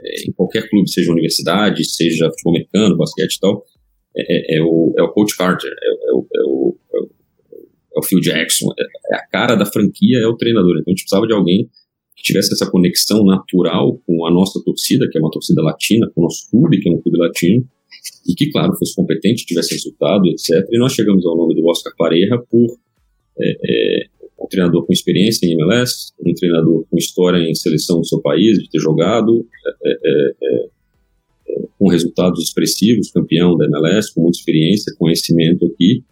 [0.00, 3.64] É, em qualquer clube, seja universidade, seja futebol americano, basquete e tal,
[4.16, 8.02] é, é, é, o, é o Coach Carter, é, é, o, é, o, é o
[8.02, 10.78] Phil Jackson, é, a cara da franquia é o treinador.
[10.78, 11.68] Então a gente precisava de alguém
[12.18, 16.20] que tivesse essa conexão natural com a nossa torcida, que é uma torcida latina, com
[16.20, 17.64] o nosso clube, que é um clube latino,
[18.26, 20.66] e que, claro, fosse competente, tivesse resultado, etc.
[20.70, 22.76] E nós chegamos ao nome do Oscar Pareja por
[23.40, 24.06] é, é,
[24.40, 28.58] um treinador com experiência em MLS, um treinador com história em seleção do seu país,
[28.58, 29.46] de ter jogado,
[29.84, 30.68] é, é, é,
[31.50, 36.02] é com resultados expressivos, campeão da MLS, com muita experiência, conhecimento aqui,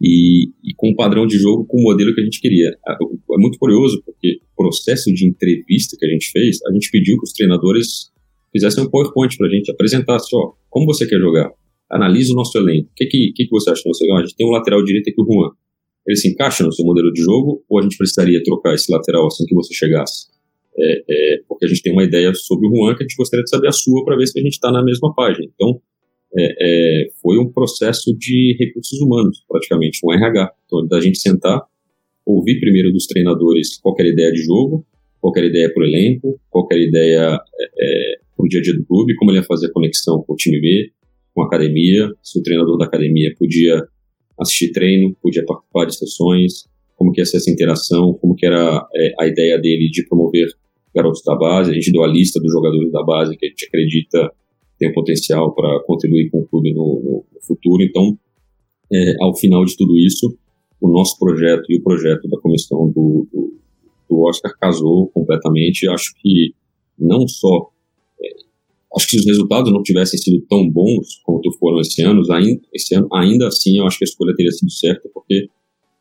[0.00, 2.68] e, e, com um padrão de jogo com o modelo que a gente queria.
[2.86, 7.16] É muito curioso, porque o processo de entrevista que a gente fez, a gente pediu
[7.18, 8.12] que os treinadores
[8.52, 11.50] fizessem um PowerPoint para a gente, apresentasse, ó, como você quer jogar,
[11.90, 14.18] analise o nosso elenco, o que, que, que, você acha elenco?
[14.18, 15.50] A gente tem um lateral direito aqui, o Juan,
[16.06, 19.26] ele se encaixa no seu modelo de jogo ou a gente precisaria trocar esse lateral
[19.26, 20.26] assim que você chegasse?
[20.76, 23.44] É, é, porque a gente tem uma ideia sobre o Juan que a gente gostaria
[23.44, 25.46] de saber a sua para ver se a gente está na mesma página.
[25.54, 25.80] Então,
[26.36, 30.52] é, é, foi um processo de recursos humanos, praticamente, um RH.
[30.66, 31.62] Então, da gente sentar,
[32.26, 34.84] ouvir primeiro dos treinadores qualquer ideia de jogo,
[35.20, 38.84] qualquer ideia para o elenco, qualquer ideia é, é para o dia a dia do
[38.84, 40.90] clube, como ele ia fazer a conexão com o time B,
[41.34, 43.86] com a academia, se o treinador da academia podia
[44.38, 46.64] assistir treino, podia participar de sessões,
[46.96, 50.46] como que ia ser essa interação, como que era é, a ideia dele de promover
[50.94, 51.70] garotos da base.
[51.70, 54.30] A gente deu a lista dos jogadores da base que a gente acredita
[54.84, 57.82] tem potencial para contribuir com o clube no, no futuro.
[57.82, 58.18] Então,
[58.92, 60.36] é, ao final de tudo isso,
[60.80, 63.54] o nosso projeto e o projeto da comissão do, do,
[64.08, 65.88] do Oscar casou completamente.
[65.88, 66.54] Acho que
[66.98, 67.70] não só
[68.96, 72.60] Acho que se os resultados não tivessem sido tão bons quanto foram esse ano, ainda,
[72.72, 75.48] esse ano, ainda assim eu acho que a escolha teria sido certa, porque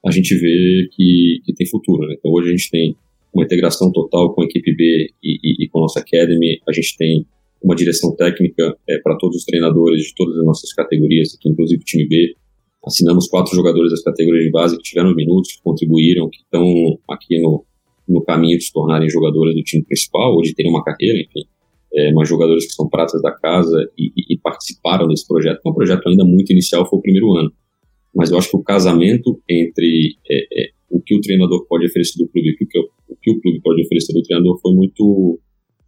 [0.06, 2.08] a gente vê que, que tem futuro.
[2.08, 2.16] Né?
[2.20, 2.96] Então hoje a gente tem
[3.34, 6.72] uma integração total com a equipe B e, e, e com a nossa Academy, a
[6.72, 7.26] gente tem
[7.64, 11.82] uma direção técnica é, para todos os treinadores de todas as nossas categorias, aqui, inclusive
[11.82, 12.36] o time B.
[12.86, 16.66] Assinamos quatro jogadores das categorias de base que tiveram minutos, que contribuíram, que estão
[17.10, 17.66] aqui no,
[18.08, 21.48] no caminho de se tornarem jogadores do time principal ou de terem uma carreira, enfim
[21.96, 25.70] é, mas jogadores que são pratas da casa e, e, e, participaram desse projeto, é
[25.70, 27.54] um projeto ainda muito inicial, foi o primeiro ano.
[28.16, 32.18] Mas eu acho que o casamento entre é, é, o que o treinador pode oferecer
[32.18, 35.40] do clube e o que, o que o clube pode oferecer do treinador foi muito,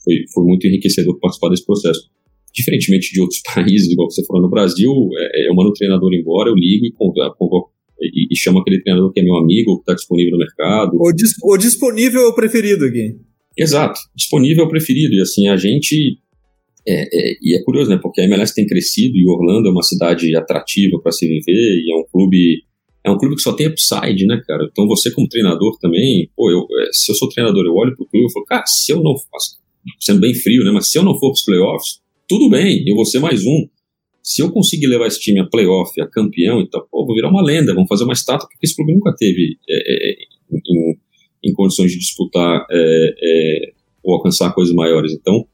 [0.06, 2.10] foi, foi muito enriquecedor participar desse processo.
[2.54, 6.50] Diferentemente de outros países, igual você falou no Brasil, é, eu mando o treinador embora,
[6.50, 9.94] eu ligo e convoco e, e chama aquele treinador que é meu amigo, que está
[9.94, 10.92] disponível no mercado.
[10.96, 13.18] O, dis o disponível é o preferido aqui.
[13.58, 15.14] Exato, disponível é o preferido.
[15.16, 16.20] E assim, a gente
[16.88, 18.00] é, é, e é curioso, né?
[18.02, 21.92] Porque a MLS tem crescido e Orlando é uma cidade atrativa para se viver e
[21.92, 22.64] é um clube
[23.04, 24.68] é um clube que só tem upside, né, cara?
[24.72, 28.08] Então você como treinador também, pô, eu, é, se eu sou treinador, eu olho pro
[28.08, 29.58] clube e falo, cara, se eu não faço,
[30.00, 30.72] sendo bem frio, né?
[30.72, 33.68] Mas se eu não for pros playoffs, tudo bem, eu vou ser mais um.
[34.24, 37.44] Se eu conseguir levar esse time a playoff, a campeão, então, pô, vou virar uma
[37.44, 40.16] lenda, vamos fazer uma estátua, porque esse clube nunca teve é, é,
[40.52, 40.98] em,
[41.44, 43.72] em, condições de disputar é, é,
[44.04, 45.14] ou alcançar coisas maiores.
[45.14, 45.46] Então,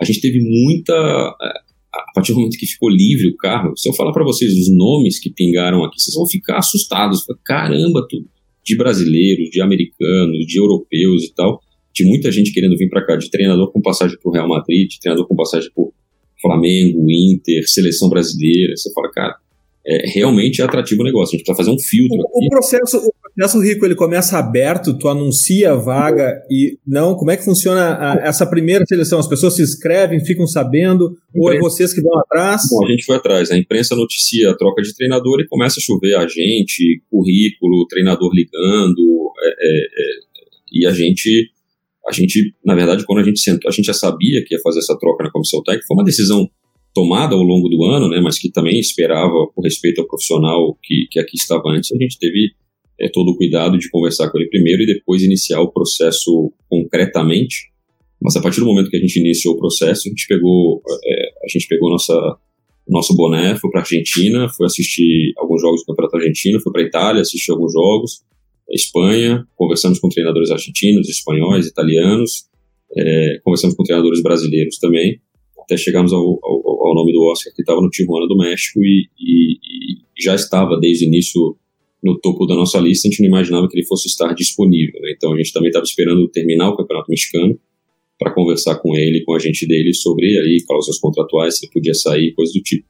[0.00, 0.94] a gente teve muita.
[0.94, 4.74] A partir do momento que ficou livre o carro, se eu falar para vocês os
[4.74, 7.24] nomes que pingaram aqui, vocês vão ficar assustados.
[7.44, 8.26] Caramba, tudo.
[8.64, 11.60] De brasileiros, de americanos, de europeus e tal.
[11.92, 15.00] De muita gente querendo vir para cá, de treinador com passagem pro Real Madrid, de
[15.00, 15.92] treinador com passagem por
[16.40, 18.76] Flamengo, Inter, seleção brasileira.
[18.76, 19.36] Você fala, cara,
[19.86, 21.34] é, realmente é atrativo o negócio.
[21.34, 22.18] A gente precisa fazer um filtro.
[22.18, 27.16] O, o processo, o processo rico ele começa aberto, tu anuncia a vaga e não.
[27.16, 29.18] Como é que funciona a, essa primeira seleção?
[29.18, 32.62] As pessoas se inscrevem, ficam sabendo, ou é vocês que vão atrás?
[32.70, 33.50] Bom, a gente foi atrás.
[33.50, 39.32] A imprensa noticia a troca de treinador e começa a chover agente, currículo, treinador ligando,
[39.42, 40.32] é, é, é,
[40.72, 41.50] e a gente
[42.08, 44.80] a gente, na verdade, quando a gente sentou, a gente já sabia que ia fazer
[44.80, 46.48] essa troca na comissão técnica, foi uma decisão
[46.94, 51.06] tomada ao longo do ano, né, mas que também esperava, por respeito ao profissional que,
[51.10, 52.50] que aqui estava antes, a gente teve
[53.00, 57.72] é, todo o cuidado de conversar com ele primeiro e depois iniciar o processo concretamente.
[58.20, 61.28] Mas a partir do momento que a gente iniciou o processo, a gente pegou, é,
[61.44, 62.14] a gente pegou nossa,
[62.88, 66.82] nosso boné, foi para a Argentina, foi assistir alguns jogos do Campeonato Argentino, foi para
[66.82, 68.22] a Itália, assistir alguns jogos,
[68.72, 72.46] Espanha, conversamos com treinadores argentinos, espanhóis, italianos,
[72.96, 75.20] é, conversamos com treinadores brasileiros também,
[75.58, 79.08] até chegarmos ao, ao, ao nome do Oscar, que estava no Tijuana do México e,
[79.18, 81.56] e, e, já estava desde o início
[82.02, 85.00] no topo da nossa lista, a gente não imaginava que ele fosse estar disponível.
[85.00, 85.12] Né?
[85.16, 87.58] Então a gente também estava esperando terminar o Campeonato Mexicano
[88.18, 91.94] para conversar com ele, com a gente dele, sobre aí cláusulas contratuais, se ele podia
[91.94, 92.86] sair, coisas do tipo.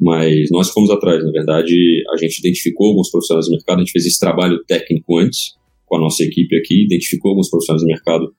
[0.00, 1.74] Mas nós fomos atrás, na verdade,
[2.12, 5.54] a gente identificou alguns profissionais do mercado, a gente fez esse trabalho técnico antes,
[5.86, 8.34] com a nossa equipe aqui, identificou alguns profissionais do mercado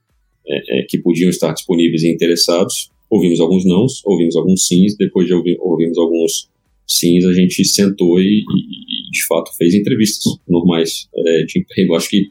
[0.48, 5.28] é, é, que podiam estar disponíveis e interessados, ouvimos alguns nãos, ouvimos alguns sims, depois
[5.28, 6.50] de ouvir, ouvimos alguns
[6.88, 11.96] sims, a gente sentou e, e, de fato fez entrevistas normais é, de emprego.
[11.96, 12.30] Acho que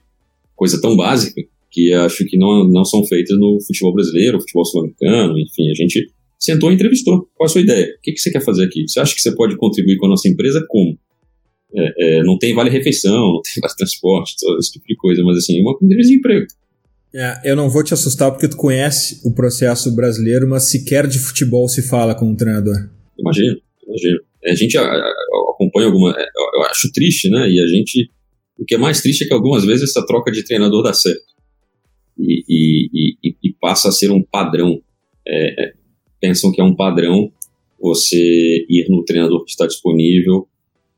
[0.55, 5.39] coisa tão básica que acho que não, não são feitas no futebol brasileiro, futebol sul-americano,
[5.39, 6.09] enfim, a gente
[6.45, 7.29] sentou e entrevistou.
[7.35, 7.87] Qual a sua ideia?
[7.87, 8.87] O que, que você quer fazer aqui?
[8.89, 10.65] Você acha que você pode contribuir com a nossa empresa?
[10.69, 10.99] Como?
[11.77, 15.39] É, é, não tem vale-refeição, não tem vale transporte, todo esse tipo de coisa, mas
[15.39, 16.47] assim, uma entrevista de emprego.
[17.15, 21.19] É, eu não vou te assustar porque tu conhece o processo brasileiro, mas sequer de
[21.19, 22.75] futebol se fala com um treinador.
[23.19, 24.21] Imagino, imagino.
[24.47, 25.13] A gente a, a,
[25.55, 26.11] acompanha alguma.
[26.11, 26.27] É,
[26.57, 27.49] eu acho triste, né?
[27.49, 28.11] E a gente.
[28.59, 31.23] O que é mais triste é que algumas vezes essa troca de treinador dá certo.
[32.19, 34.81] E, e, e, e passa a ser um padrão.
[35.27, 35.73] É, é
[36.25, 37.31] pensam que é um padrão
[37.79, 40.49] você ir no treinador que está disponível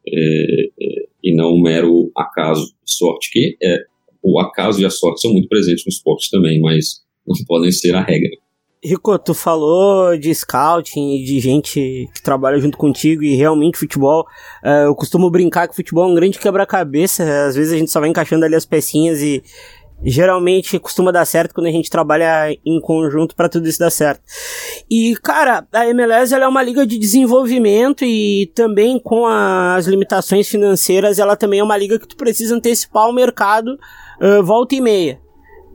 [0.07, 3.79] é, é, e não um mero acaso sorte, que é,
[4.23, 7.97] o acaso e a sorte são muito presentes no esporte também, mas não podem ser
[7.97, 8.31] a regra.
[8.85, 14.25] Rico, tu falou de scouting e de gente que trabalha junto contigo e realmente futebol.
[14.63, 17.25] Uh, eu costumo brincar que futebol é um grande quebra-cabeça.
[17.49, 19.43] Às vezes a gente só vai encaixando ali as pecinhas e
[20.05, 24.21] geralmente costuma dar certo quando a gente trabalha em conjunto para tudo isso dar certo.
[24.91, 30.49] E, cara, a MLS ela é uma liga de desenvolvimento e também com as limitações
[30.49, 33.79] financeiras, ela também é uma liga que tu precisa antecipar o mercado
[34.21, 35.21] uh, volta e meia.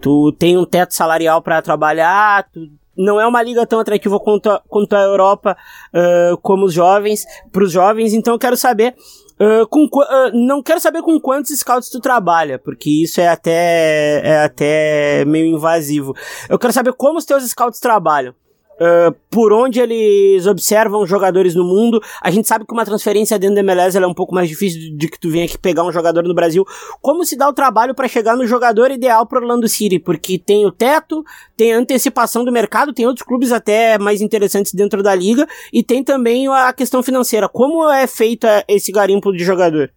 [0.02, 4.50] Tu tem um teto salarial para trabalhar, tu não é uma liga tão atrativa quanto
[4.50, 5.58] a, quanto a Europa,
[5.94, 8.96] uh, como os jovens, para os jovens, então eu quero saber
[9.42, 14.22] Uh, com, uh, não quero saber com quantos scouts tu trabalha, porque isso é até,
[14.24, 16.14] é até meio invasivo.
[16.48, 18.36] Eu quero saber como os teus scouts trabalham
[18.82, 22.02] uh, por onde eles observam jogadores no mundo.
[22.22, 25.08] A gente sabe que uma transferência dentro da MLS é um pouco mais difícil de
[25.08, 26.66] que tu venha aqui pegar um jogador no Brasil.
[27.02, 30.00] Como se dá o trabalho para chegar no jogador ideal para Orlando City?
[30.00, 31.24] Porque tem o teto,
[31.56, 35.84] tem a antecipação do mercado, tem outros clubes até mais interessantes dentro da liga e
[35.84, 37.48] tem também a questão financeira.
[37.48, 39.92] Como é feito esse garimpo de jogador?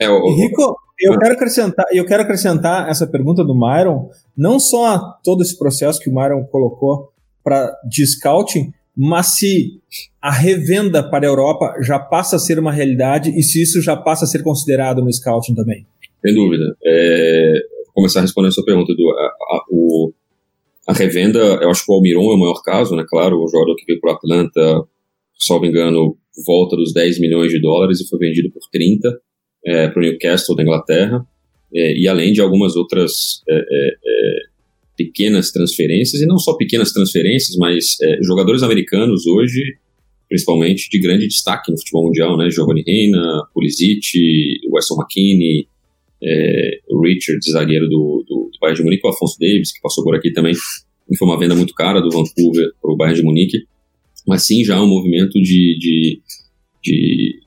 [0.00, 4.86] É, o, Rico, eu quero acrescentar, eu quero acrescentar essa pergunta do Myron, não só
[4.94, 7.10] a todo esse processo que o Myron colocou
[7.50, 9.80] para de scouting, mas se
[10.22, 13.96] a revenda para a Europa já passa a ser uma realidade e se isso já
[13.96, 15.84] passa a ser considerado no scouting também?
[16.24, 16.76] Sem dúvida.
[16.84, 17.54] É,
[17.86, 18.94] vou começar a responder a sua pergunta.
[18.94, 20.12] Do, a, a, o,
[20.88, 23.04] a revenda, eu acho que o Almiron é o maior caso, né?
[23.08, 24.84] Claro, o jogador que veio para Atlanta,
[25.38, 29.20] salvo engano, volta dos 10 milhões de dólares e foi vendido por 30
[29.66, 31.26] é, para o Newcastle da Inglaterra.
[31.74, 34.50] É, e além de algumas outras é, é, é
[35.00, 39.62] pequenas transferências, e não só pequenas transferências, mas é, jogadores americanos hoje,
[40.28, 42.50] principalmente, de grande destaque no futebol mundial, né?
[42.50, 44.00] Giovanni Reina, Pulisic,
[44.70, 45.66] Weston McKinney,
[46.22, 46.70] é,
[47.02, 50.30] Richard, zagueiro do, do, do Bayern de Munique, o Afonso Davis, que passou por aqui
[50.32, 50.52] também,
[51.18, 53.58] foi uma venda muito cara do Vancouver para o Bayern de Munique,
[54.28, 56.20] mas sim já um movimento de, de,
[56.84, 57.40] de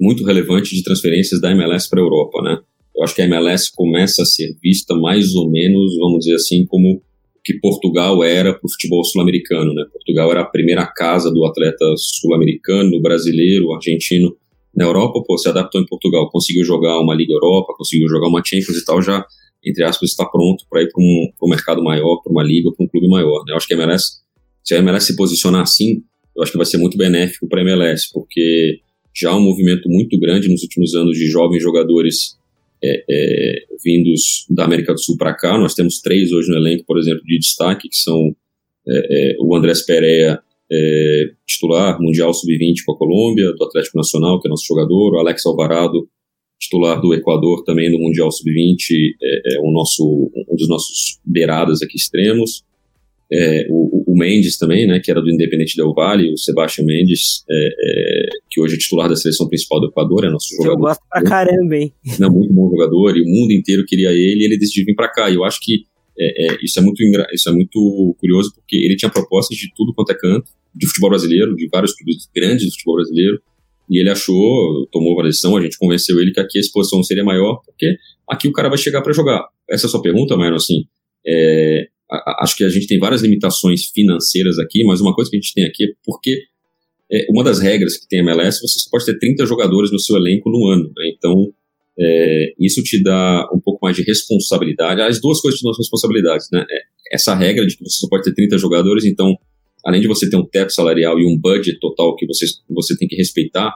[0.00, 2.58] muito relevante de transferências da MLS para a Europa, né?
[2.96, 6.66] Eu acho que a MLS começa a ser vista mais ou menos, vamos dizer assim,
[6.66, 7.02] como
[7.44, 9.84] que Portugal era para o futebol sul-americano, né?
[9.92, 14.36] Portugal era a primeira casa do atleta sul-americano, brasileiro, argentino
[14.74, 18.42] na Europa, pô, se adaptou em Portugal, conseguiu jogar uma Liga Europa, conseguiu jogar uma
[18.44, 19.24] Champions e tal, já
[19.64, 22.84] entre aspas está pronto para ir para um, um mercado maior, para uma liga, para
[22.84, 23.44] um clube maior.
[23.46, 23.52] Né?
[23.52, 24.22] Eu acho que a MLS,
[24.64, 26.02] se a MLS se posicionar assim,
[26.34, 28.80] eu acho que vai ser muito benéfico para a MLS, porque
[29.14, 32.36] já há um movimento muito grande nos últimos anos de jovens jogadores
[32.84, 35.56] é, é, vindos da América do Sul para cá.
[35.58, 38.34] Nós temos três hoje no elenco, por exemplo, de destaque, que são
[38.88, 44.40] é, é o Andrés Pereira, é, titular mundial sub-20 com a Colômbia, do Atlético Nacional,
[44.40, 46.08] que é nosso jogador, o Alex Alvarado,
[46.58, 51.82] titular do Equador também no Mundial Sub-20, é, é um, nosso, um dos nossos beiradas
[51.82, 52.64] aqui extremos.
[53.32, 57.44] É, o, o, Mendes também, né, que era do Independente Del Valle, o Sebastião Mendes,
[57.50, 60.72] é, é, que hoje é titular da seleção principal do Equador, é nosso jogador.
[60.72, 61.92] Eu gosto pra caramba, hein?
[62.20, 65.10] É muito bom jogador, e o mundo inteiro queria ele, e ele decidiu vir pra
[65.10, 65.30] cá.
[65.30, 65.84] E eu acho que
[66.18, 70.12] é, isso, é muito isso é muito curioso, porque ele tinha propostas de tudo quanto
[70.12, 73.40] é canto, de futebol brasileiro, de vários clubes grandes do futebol brasileiro,
[73.90, 77.24] e ele achou, tomou a decisão, a gente convenceu ele que aqui a exposição seria
[77.24, 77.94] maior, porque
[78.28, 79.46] aqui o cara vai chegar para jogar.
[79.68, 80.84] Essa é a sua pergunta, Mauro, assim,
[81.26, 81.88] é,
[82.40, 85.54] acho que a gente tem várias limitações financeiras aqui, mas uma coisa que a gente
[85.54, 86.42] tem aqui é porque
[87.10, 89.98] é, uma das regras que tem a MLS, você só pode ter 30 jogadores no
[89.98, 91.12] seu elenco no ano, né?
[91.16, 91.52] então
[91.98, 96.48] é, isso te dá um pouco mais de responsabilidade, as duas coisas te dão responsabilidades,
[96.50, 96.64] né?
[96.70, 99.36] É, essa regra de que você só pode ter 30 jogadores, então
[99.84, 103.06] além de você ter um teto salarial e um budget total que você, você tem
[103.06, 103.70] que respeitar,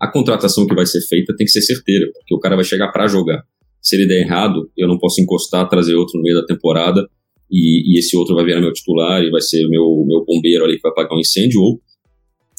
[0.00, 2.90] a contratação que vai ser feita tem que ser certeira, porque o cara vai chegar
[2.92, 3.42] para jogar.
[3.82, 7.06] Se ele der errado, eu não posso encostar, trazer outro no meio da temporada
[7.50, 10.76] e, e esse outro vai virar meu titular e vai ser meu, meu bombeiro ali
[10.76, 11.80] que vai apagar um incêndio, ou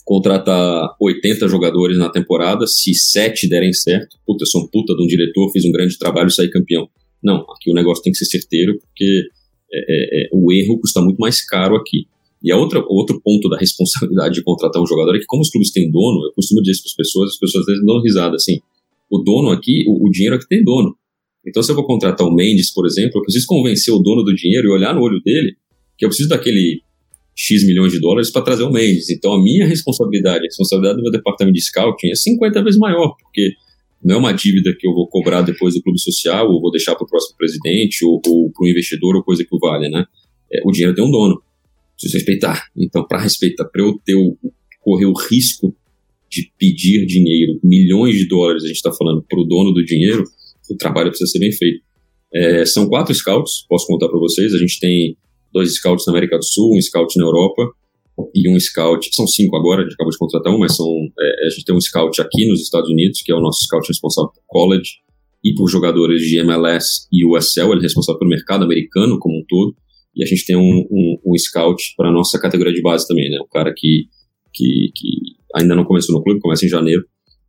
[0.04, 5.04] contratar 80 jogadores na temporada, se 7 derem certo, puta, eu sou um puta de
[5.04, 6.90] um diretor, fiz um grande trabalho e saí campeão.
[7.24, 9.24] Não, aqui o negócio tem que ser certeiro, porque
[9.72, 12.08] é, é, é, o erro custa muito mais caro aqui.
[12.42, 15.50] E a outra, outro ponto da responsabilidade de contratar um jogador é que, como os
[15.50, 18.02] clubes têm dono, eu costumo dizer isso para as pessoas, as pessoas às vezes dão
[18.02, 18.60] risada assim.
[19.12, 20.96] O dono aqui, o, o dinheiro aqui tem dono.
[21.48, 24.34] Então, se eu vou contratar o Mendes, por exemplo, eu preciso convencer o dono do
[24.36, 25.56] dinheiro e olhar no olho dele
[25.98, 26.82] que eu preciso daquele
[27.36, 29.10] X milhões de dólares para trazer o Mendes.
[29.10, 33.16] Então, a minha responsabilidade, a responsabilidade do meu departamento de scouting é 50 vezes maior,
[33.22, 33.52] porque
[34.04, 36.96] não é uma dívida que eu vou cobrar depois do clube social, ou vou deixar
[36.96, 40.06] para o próximo presidente, ou, ou para o investidor, ou coisa que o valha, né?
[40.52, 41.42] É, o dinheiro tem um dono
[41.96, 42.68] preciso respeitar.
[42.78, 44.38] Então, para respeitar, para eu ter o,
[44.82, 45.76] correr o risco
[46.30, 50.24] de pedir dinheiro, milhões de dólares, a gente está falando, para o dono do dinheiro,
[50.74, 51.82] o trabalho precisa ser bem feito.
[52.34, 54.54] É, são quatro scouts, posso contar para vocês.
[54.54, 55.18] A gente tem
[55.52, 57.72] dois scouts na América do Sul, um scout na Europa
[58.36, 59.08] e um scout.
[59.14, 60.88] São cinco agora, a gente acabou de contratar um, mas são,
[61.20, 63.88] é, a gente tem um scout aqui nos Estados Unidos, que é o nosso scout
[63.88, 65.00] responsável por college
[65.44, 69.44] e por jogadores de MLS e USL, ele é responsável pelo mercado americano como um
[69.48, 69.74] todo.
[70.16, 73.38] E a gente tem um, um, um scout para nossa categoria de base também, né?
[73.40, 74.06] O cara que,
[74.54, 75.08] que, que
[75.56, 77.04] ainda não começou no clube, começa em janeiro,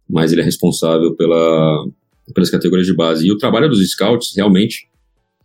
[0.08, 1.84] mas ele é responsável pela,
[2.34, 3.26] pelas categorias de base.
[3.26, 4.88] E o trabalho dos scouts, realmente,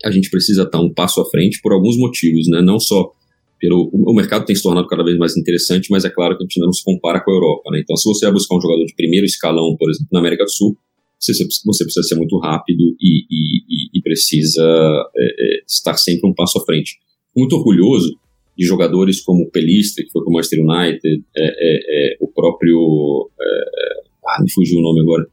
[0.04, 2.62] a gente precisa estar um passo à frente por alguns motivos, né?
[2.62, 3.12] Não só
[3.60, 6.46] pelo o mercado tem se tornado cada vez mais interessante, mas é claro que a
[6.46, 7.80] gente não se compara com a Europa, né?
[7.82, 10.52] Então, se você vai buscar um jogador de primeiro escalão, por exemplo, na América do
[10.52, 10.78] Sul,
[11.20, 11.32] você,
[11.66, 16.60] você precisa ser muito rápido e, e, e precisa é, é, estar sempre um passo
[16.60, 16.98] à frente
[17.36, 18.18] muito orgulhoso
[18.58, 22.28] de jogadores como o Pelistre, que foi para o Manchester United, é, é, é, o
[22.28, 23.30] próprio.
[23.40, 25.28] É, ah, me fugiu o nome agora.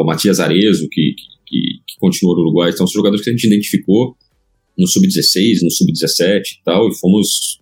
[0.00, 1.14] O Matias Arezo, que,
[1.46, 2.70] que, que continuou no Uruguai.
[2.70, 4.16] Então, são jogadores que a gente identificou
[4.78, 7.60] no Sub-16, no Sub-17 e tal, e fomos,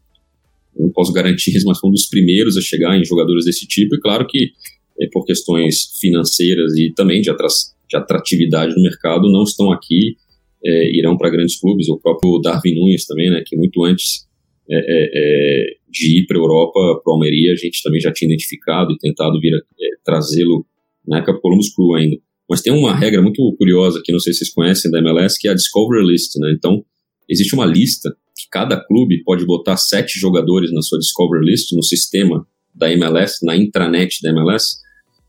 [0.78, 4.26] não posso garantir, mas fomos os primeiros a chegar em jogadores desse tipo, e claro
[4.26, 4.52] que
[5.00, 10.16] é, por questões financeiras e também de, de atratividade no mercado, não estão aqui
[10.64, 14.26] é, irão para grandes clubes, o próprio Darwin Nunes também, né, que muito antes
[14.70, 18.28] é, é de ir para a Europa, para o Almeria, a gente também já tinha
[18.28, 20.64] identificado e tentado vir é, trazê-lo
[21.06, 22.16] na época do Columbus Crew ainda.
[22.48, 25.48] Mas tem uma regra muito curiosa que não sei se vocês conhecem da MLS, que
[25.48, 26.52] é a Discovery List, né?
[26.56, 26.84] Então,
[27.28, 31.82] existe uma lista que cada clube pode botar sete jogadores na sua Discovery List, no
[31.82, 34.76] sistema da MLS, na intranet da MLS,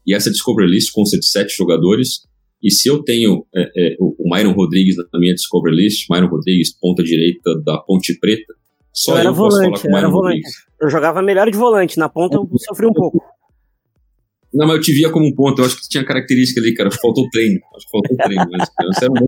[0.05, 2.24] e essa Discovery List consta de sete jogadores
[2.61, 6.78] E se eu tenho é, é, o Myron Rodrigues na minha Discover List, Myron Rodrigues,
[6.80, 8.53] ponta direita da Ponte Preta,
[8.93, 10.36] só eu, eu volante, posso falar com o Myron volante.
[10.36, 10.53] Rodrigues.
[10.82, 13.21] Eu jogava melhor de volante, na ponta eu sofri um pouco.
[14.54, 15.62] Não, mas eu te via como um ponto.
[15.62, 16.91] Eu acho que tinha característica ali, cara.
[16.91, 17.60] Faltou treino.
[17.76, 18.45] Acho que faltou treino.
[18.51, 18.70] Mas,
[19.01, 19.16] era um...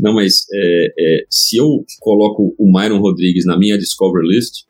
[0.00, 4.64] Não, mas é, é, se eu coloco o Myron Rodrigues na minha Discover List,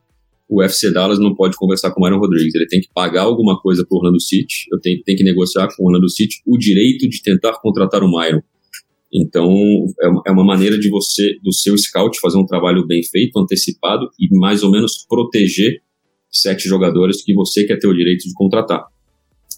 [0.49, 2.55] o FC Dallas não pode conversar com o Myron Rodrigues.
[2.55, 4.67] Ele tem que pagar alguma coisa para o Orlando City.
[4.73, 8.11] Eu tenho, tenho que negociar com o Orlando City o direito de tentar contratar o
[8.11, 8.41] Myron.
[9.13, 9.51] Então,
[10.27, 14.29] é uma maneira de você, do seu scout, fazer um trabalho bem feito, antecipado e
[14.39, 15.83] mais ou menos proteger
[16.31, 18.85] sete jogadores que você quer ter o direito de contratar.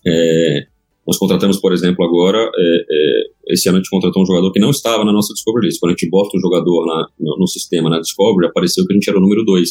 [0.07, 0.67] É,
[1.07, 4.61] nós contratamos, por exemplo, agora, é, é, esse ano a gente contratou um jogador que
[4.61, 5.81] não estava na nossa Discovery List.
[5.81, 8.95] Quando a gente bota um jogador na, no, no, sistema, na Discovery, apareceu que a
[8.95, 9.69] gente era o número 2.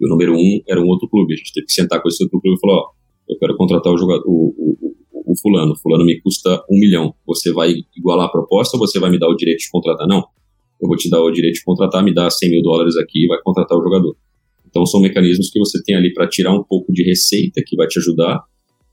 [0.00, 1.34] E o número 1 um era um outro clube.
[1.34, 2.90] A gente teve que sentar com esse outro clube e falar, ó,
[3.28, 5.74] eu quero contratar o jogador, o, o, o, o fulano.
[5.76, 7.14] Fulano me custa um milhão.
[7.26, 10.06] Você vai igualar a proposta ou você vai me dar o direito de contratar?
[10.06, 10.24] Não.
[10.80, 13.26] Eu vou te dar o direito de contratar, me dá 100 mil dólares aqui e
[13.26, 14.16] vai contratar o jogador.
[14.74, 17.86] Então, são mecanismos que você tem ali para tirar um pouco de receita, que vai
[17.86, 18.40] te ajudar,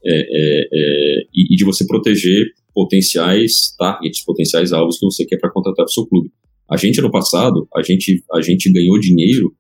[0.06, 5.40] é, é, é, e, e, de você proteger potenciais targets, potenciais alvos que você quer
[5.40, 6.30] para contratar para o seu clube.
[6.70, 9.52] A gente, ano passado, a gente, a gente ganhou dinheiro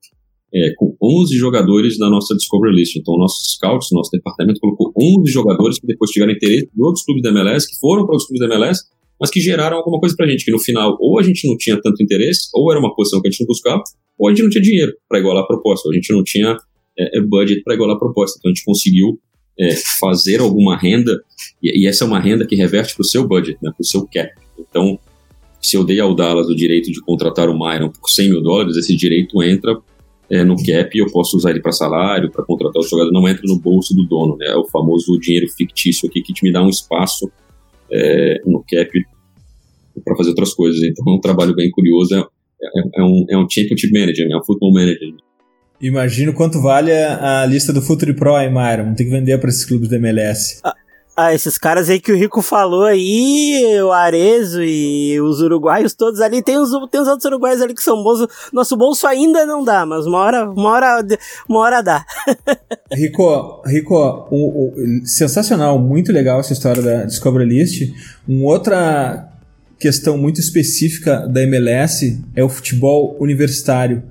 [0.53, 2.95] é, com 11 jogadores na nossa Discovery List.
[2.97, 7.23] Então, nossos scouts, nosso departamento colocou 11 jogadores que depois tiveram interesse em outros clubes
[7.23, 8.83] da MLS, que foram para os clubes da MLS,
[9.19, 11.57] mas que geraram alguma coisa para a gente, que no final, ou a gente não
[11.57, 13.83] tinha tanto interesse, ou era uma posição que a gente não buscava,
[14.21, 16.55] ou a gente não tinha dinheiro para igualar a proposta, ou a gente não tinha
[16.97, 18.37] é, é budget para igualar a proposta.
[18.37, 19.19] Então, a gente conseguiu
[19.59, 21.19] é, fazer alguma renda,
[21.61, 23.85] e, e, essa é uma renda que reverte para o seu budget, né, para o
[23.85, 24.31] seu cap.
[24.59, 24.99] Então,
[25.59, 28.77] se eu dei ao Dallas o direito de contratar o Myron por 100 mil dólares,
[28.77, 29.75] esse direito entra
[30.29, 33.27] é, no cap e eu posso usar ele para salário, para contratar o jogador, não
[33.27, 34.47] entra no bolso do dono, né?
[34.47, 37.29] É o famoso dinheiro fictício aqui que te me dá um espaço
[37.91, 38.89] é, no cap
[40.05, 40.81] para fazer outras coisas.
[40.83, 42.15] Então é um trabalho bem curioso,
[42.61, 45.09] é, é, é um, é um championship manager, é um football manager.
[45.81, 48.83] Imagino quanto vale a, a lista do Futuri Pro, hein, Myron?
[48.83, 50.59] Vamos ter que vender para esses clubes da MLS.
[50.63, 50.75] Ah,
[51.15, 56.21] ah, esses caras aí que o Rico falou aí, o Arezo e os uruguaios todos
[56.21, 58.25] ali, tem os, tem os outros uruguaios ali que são bons.
[58.53, 61.05] Nosso bolso ainda não dá, mas uma hora, uma hora,
[61.49, 62.05] uma hora dá.
[62.93, 63.95] Rico, Rico
[64.31, 67.91] o, o, sensacional, muito legal essa história da Discovery List.
[68.27, 69.27] Um outra
[69.81, 74.03] questão muito específica da MLS é o futebol universitário,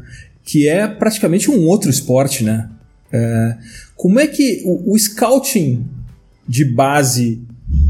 [0.45, 2.69] que é praticamente um outro esporte, né?
[3.13, 3.57] É,
[3.95, 5.87] como é que o, o scouting
[6.47, 7.41] de base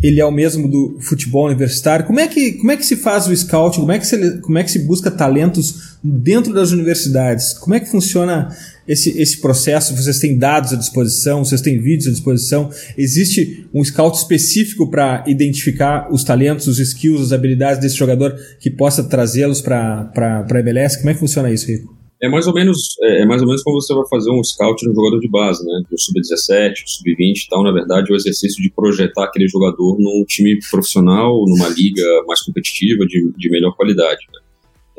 [0.03, 2.05] ele é o mesmo do futebol universitário.
[2.05, 3.81] Como é que, como é que se faz o scouting?
[3.81, 7.55] Como é, que se, como é que se busca talentos dentro das universidades?
[7.55, 8.55] Como é que funciona
[8.91, 9.95] esse, esse processo?
[9.95, 11.45] Vocês têm dados à disposição?
[11.45, 12.71] Vocês têm vídeos à disposição?
[12.99, 18.69] Existe um scout específico para identificar os talentos, os skills, as habilidades desse jogador que
[18.69, 20.99] possa trazê-los para a MLS?
[20.99, 22.01] Como é que funciona isso, Rico?
[22.23, 24.87] É mais ou menos é, é, mais ou menos como você vai fazer um scout
[24.87, 25.83] no jogador de base, né?
[25.91, 27.63] Do sub-17, sub-20 e tal.
[27.63, 32.43] Na verdade, é o exercício de projetar aquele jogador num time profissional, numa liga mais
[32.43, 34.21] competitiva, de, de melhor qualidade.
[34.35, 34.41] Né?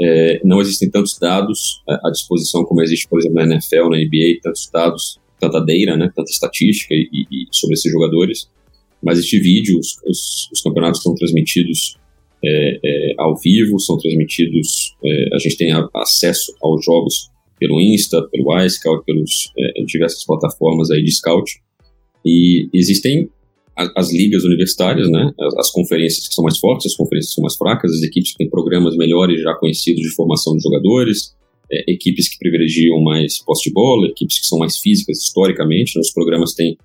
[0.01, 4.39] É, não existem tantos dados à disposição como existe, por exemplo, na NFL, na NBA,
[4.41, 6.11] tantos dados, tanta data, né?
[6.15, 8.49] Tanta estatística e, e sobre esses jogadores.
[9.03, 11.97] Mas este vídeo, os, os, os campeonatos são transmitidos
[12.43, 17.29] é, é, ao vivo, são transmitidos, é, a gente tem a, acesso aos jogos
[17.59, 21.51] pelo Insta, pelo iScout, pelas é, diversas plataformas aí de scout,
[22.25, 23.29] e existem
[23.75, 27.35] as, as ligas universitárias, né, as, as, conferências que são mais fortes, as conferências que
[27.35, 31.35] são mais fracas, as equipes que têm programas melhores já conhecidos de formação de jogadores,
[31.71, 36.01] é, equipes que privilegiam mais posse de bola, equipes que são mais físicas historicamente, né,
[36.01, 36.77] os programas têm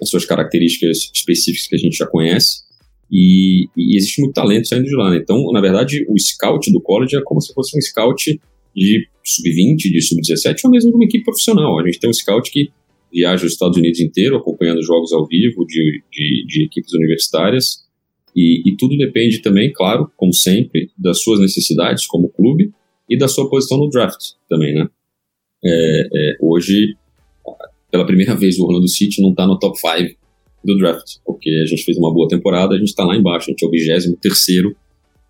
[0.00, 2.64] as suas características específicas que a gente já conhece,
[3.10, 5.10] e, e, existe muito talento saindo de lá.
[5.10, 5.18] Né?
[5.22, 8.40] Então, na verdade, o scout do college é como se fosse um scout
[8.74, 11.78] de sub-20, de sub-17, ou mesmo de uma equipe profissional.
[11.78, 12.70] A gente tem um scout que
[13.14, 17.84] viaja os Estados Unidos inteiro, acompanhando jogos ao vivo de, de, de equipes universitárias.
[18.34, 22.72] E, e, tudo depende também, claro, como sempre, das suas necessidades como clube
[23.08, 24.88] e da sua posição no draft também, né?
[25.64, 26.96] É, é, hoje,
[27.92, 30.18] pela primeira vez, o Orlando City não está no top 5
[30.64, 33.52] do draft, porque a gente fez uma boa temporada, a gente está lá embaixo, a
[33.52, 34.76] gente é o 23 terceiro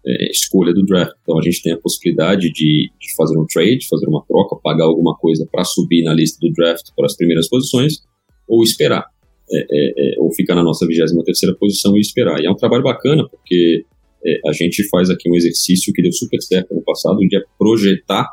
[0.07, 1.15] é, escolha do draft.
[1.23, 4.85] Então a gente tem a possibilidade de, de fazer um trade, fazer uma troca, pagar
[4.85, 7.95] alguma coisa para subir na lista do draft para as primeiras posições,
[8.49, 9.05] ou esperar,
[9.51, 12.41] é, é, é ou ficar na nossa 23 terceira posição e esperar.
[12.41, 13.85] E é um trabalho bacana, porque
[14.47, 18.27] a gente faz aqui um exercício que deu super certo no passado, de projetar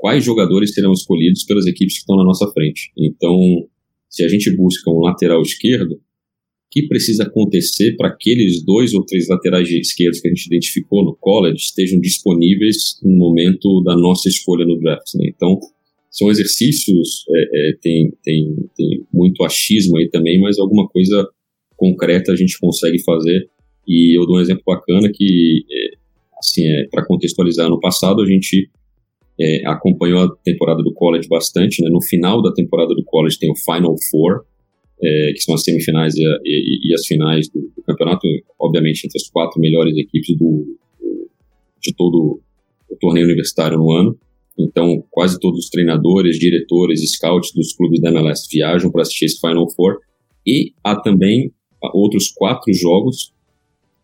[0.00, 2.90] quais jogadores serão escolhidos pelas equipes que estão na nossa frente.
[2.96, 3.36] Então,
[4.08, 6.00] se a gente busca um lateral esquerdo,
[6.70, 11.16] que precisa acontecer para aqueles dois ou três laterais esquerdos que a gente identificou no
[11.16, 15.14] college estejam disponíveis no momento da nossa escolha no draft.
[15.16, 15.30] Né?
[15.34, 15.58] Então,
[16.10, 21.28] são exercícios, é, é, tem, tem, tem muito achismo aí também, mas alguma coisa
[21.76, 23.48] concreta a gente consegue fazer.
[23.86, 25.96] E eu dou um exemplo bacana que, é,
[26.38, 28.70] assim, é, para contextualizar, no passado a gente
[29.40, 31.82] é, acompanhou a temporada do college bastante.
[31.82, 31.90] Né?
[31.90, 34.44] No final da temporada do college tem o Final Four,
[35.02, 38.26] é, que são as semifinais e, e, e as finais do, do, campeonato,
[38.58, 41.30] obviamente entre as quatro melhores equipes do, do,
[41.80, 42.40] de todo
[42.88, 44.18] o torneio universitário no ano.
[44.58, 49.40] Então, quase todos os treinadores, diretores, scouts dos clubes da MLS viajam para assistir esse
[49.40, 50.00] Final Four.
[50.46, 51.52] E há também
[51.94, 53.32] outros quatro jogos,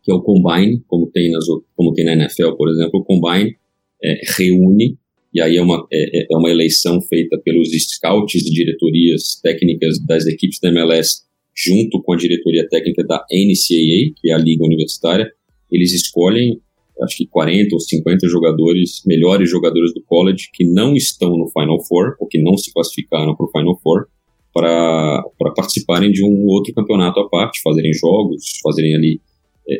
[0.03, 1.45] que é o Combine, como tem, nas,
[1.75, 3.01] como tem na NFL, por exemplo.
[3.01, 3.57] O Combine
[4.03, 4.97] é, reúne
[5.37, 9.99] e aí é uma, é, é, é uma eleição feita pelos scouts e diretorias técnicas
[10.07, 14.65] das equipes da MLS junto com a diretoria técnica da NCAA, que é a liga
[14.65, 15.31] universitária,
[15.71, 16.59] eles escolhem
[17.03, 21.85] acho que 40 ou 50 jogadores, melhores jogadores do college que não estão no Final
[21.85, 24.07] Four, ou que não se classificaram para o Final Four,
[24.55, 25.23] para
[25.55, 29.21] participarem de um outro campeonato à parte, fazerem jogos, fazerem ali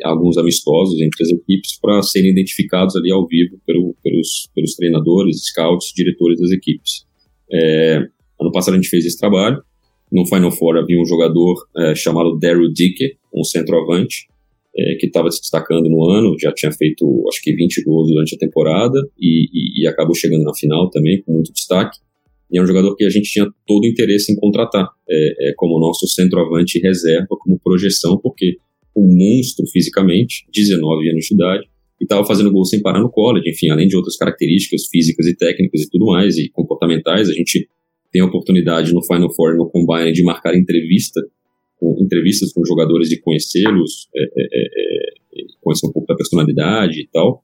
[0.03, 5.45] alguns amistosos entre as equipes para serem identificados ali ao vivo pelo, pelos, pelos treinadores,
[5.45, 7.05] scouts, diretores das equipes.
[7.51, 7.97] É,
[8.39, 9.61] ano passado a gente fez esse trabalho.
[10.11, 14.27] No Final Four havia um jogador é, chamado Daryl Dicker, um centroavante,
[14.77, 18.35] é, que estava se destacando no ano, já tinha feito acho que 20 gols durante
[18.35, 21.97] a temporada e, e, e, acabou chegando na final também com muito destaque.
[22.51, 25.79] E é um jogador que a gente tinha todo interesse em contratar é, é como
[25.79, 28.57] nosso centroavante reserva, como projeção, porque
[28.97, 31.67] um monstro fisicamente, 19 anos de idade,
[32.01, 33.49] e estava fazendo gol sem parar no college.
[33.49, 37.67] Enfim, além de outras características físicas e técnicas e tudo mais, e comportamentais, a gente
[38.11, 41.21] tem a oportunidade no Final Four no Combine de marcar entrevista,
[41.79, 47.01] com, entrevistas com jogadores e conhecê-los, é, é, é, é, conhecer um pouco da personalidade
[47.01, 47.43] e tal.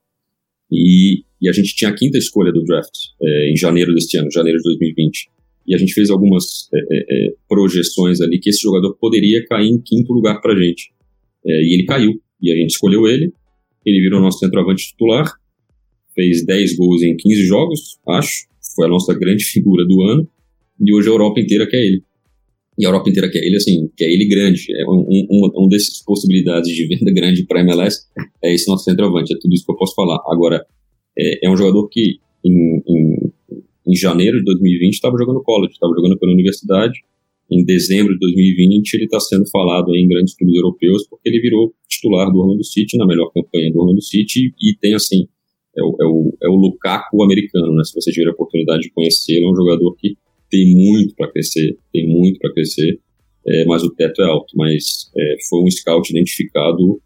[0.72, 4.32] E, e, a gente tinha a quinta escolha do draft é, em janeiro deste ano,
[4.32, 5.30] janeiro de 2020.
[5.68, 10.12] E a gente fez algumas é, projeções ali que esse jogador poderia cair em quinto
[10.12, 10.92] lugar para gente.
[11.46, 12.14] É, e ele caiu.
[12.42, 13.34] E a gente escolheu ele.
[13.86, 15.32] Ele virou nosso centroavante titular.
[16.16, 17.80] Fez 10 gols em 15 jogos,
[18.10, 18.48] acho.
[18.76, 20.28] Foi a nossa grande figura do ano.
[20.80, 22.04] E hoje a Europa inteira quer ele.
[22.78, 24.66] E a Europa inteira quer ele, assim, quer ele grande.
[24.76, 28.00] É um, um, um desses possibilidades de venda grande para MLS
[28.44, 29.34] é esse nosso centroavante.
[29.34, 30.20] É tudo isso que eu posso falar.
[30.28, 30.66] Agora,
[31.18, 33.32] é, é um jogador que em, em,
[33.88, 37.00] em janeiro de 2020 estava jogando college, estava jogando pela universidade
[37.52, 41.74] em dezembro de 2020 ele está sendo falado em grandes clubes europeus porque ele virou
[41.88, 45.28] titular do Orlando City na melhor campanha do Orlando City e tem assim
[45.78, 47.84] é o, é o, é o Lukaku americano, né?
[47.84, 50.16] Se você tiver a oportunidade de conhecê-lo, é um jogador que
[50.50, 53.00] tem muito para crescer, tem muito para crescer,
[53.48, 54.54] é, mas o teto é alto.
[54.56, 57.02] Mas é, foi um scout identificado,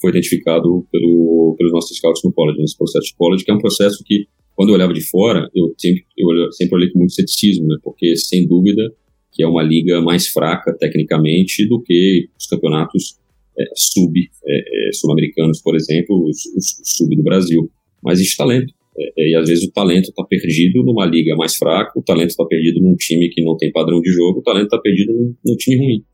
[0.00, 3.60] foi identificado pelo, pelos nossos scouts no college, nesse processo de college, que é um
[3.60, 7.68] processo que, quando eu olhava de fora, eu sempre, eu sempre olhei com muito ceticismo,
[7.68, 7.76] né?
[7.84, 8.92] Porque, sem dúvida,
[9.32, 13.18] que é uma liga mais fraca tecnicamente do que os campeonatos
[13.58, 14.12] é, sub
[14.46, 17.70] é, é, sul-americanos, por exemplo, os, os, sub do Brasil.
[18.02, 18.72] Mas existe talento.
[18.98, 22.30] É, é, e às vezes o talento está perdido numa liga mais fraca, o talento
[22.30, 25.34] está perdido num time que não tem padrão de jogo, o talento está perdido num,
[25.44, 26.04] num, time ruim.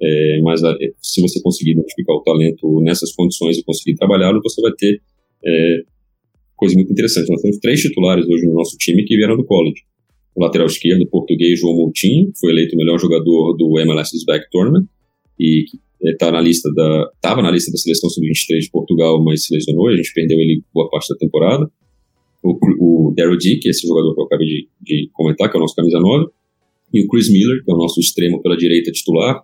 [0.00, 4.60] É, mas a, se você conseguir identificar o talento nessas condições e conseguir trabalhá-lo, você
[4.60, 5.00] vai ter
[6.56, 7.30] coisa muito interessante.
[7.30, 9.80] Nós temos três titulares hoje no nosso time que vieram do college
[10.38, 14.86] o lateral esquerdo português João Moutinho, foi eleito o melhor jogador do MLS Back Tournament
[15.38, 15.64] e
[16.00, 19.88] está na lista da estava na lista da seleção sub-23 de Portugal, mas se lesionou,
[19.88, 21.68] a gente perdeu ele boa parte da temporada.
[22.40, 25.60] O, o Daryl Dick, esse jogador que eu acabei de, de, comentar, que é o
[25.60, 26.30] nosso camisa 9,
[26.94, 29.42] e o Chris Miller, que é o nosso extremo pela direita titular,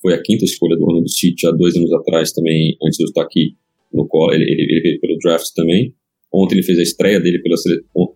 [0.00, 3.08] foi a quinta escolha do Orlando City há dois anos atrás também, antes de eu
[3.08, 3.54] estar aqui
[3.92, 5.94] no ele, ele, ele veio pelo draft também.
[6.32, 7.56] Ontem ele fez a estreia dele pela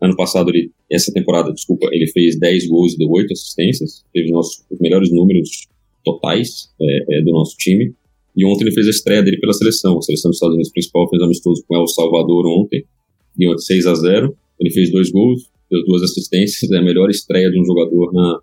[0.00, 4.26] ano passado ele essa temporada, desculpa, ele fez 10 gols e deu 8 assistências, teve
[4.26, 5.66] os, nossos, os melhores números
[6.04, 7.92] totais é, é, do nosso time.
[8.36, 9.98] E ontem ele fez a estreia dele pela seleção.
[9.98, 12.84] A seleção dos Estados Unidos principal fez amistoso com El Salvador ontem,
[13.36, 14.36] ganhou de 6 a 0.
[14.60, 18.40] Ele fez dois gols, deu duas assistências, é a melhor estreia de um jogador na,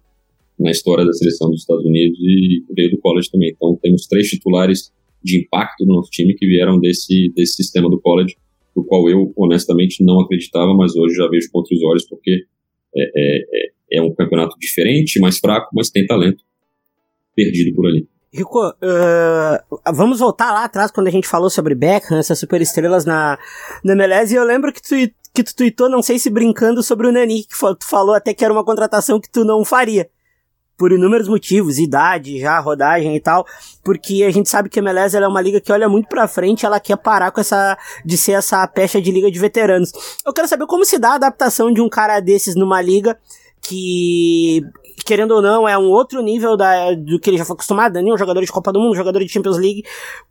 [0.59, 3.51] na história da seleção dos Estados Unidos e veio do college também.
[3.55, 4.91] Então temos três titulares
[5.23, 8.35] de impacto do nosso time que vieram desse, desse sistema do college
[8.75, 12.45] do qual eu honestamente não acreditava, mas hoje já vejo com outros olhos, porque
[12.95, 13.37] é, é,
[13.93, 16.43] é, é um campeonato diferente, mais fraco, mas tem talento
[17.35, 18.07] perdido por ali.
[18.33, 23.37] Rico, uh, vamos voltar lá atrás quando a gente falou sobre Beckham, essas superestrelas na,
[23.83, 24.95] na MLS, e eu lembro que tu,
[25.33, 28.45] que tu tweetou, não sei se brincando, sobre o Nani, que tu falou até que
[28.45, 30.09] era uma contratação que tu não faria.
[30.81, 33.45] Por inúmeros motivos, idade, já, rodagem e tal,
[33.83, 36.65] porque a gente sabe que a MLS é uma liga que olha muito pra frente,
[36.65, 39.91] ela quer parar com essa, de ser essa pecha de liga de veteranos.
[40.25, 43.15] Eu quero saber como se dá a adaptação de um cara desses numa liga
[43.61, 44.63] que
[45.03, 48.13] querendo ou não, é um outro nível da, do que ele já foi acostumado, né?
[48.13, 49.83] Um jogador de Copa do Mundo, um jogador de Champions League.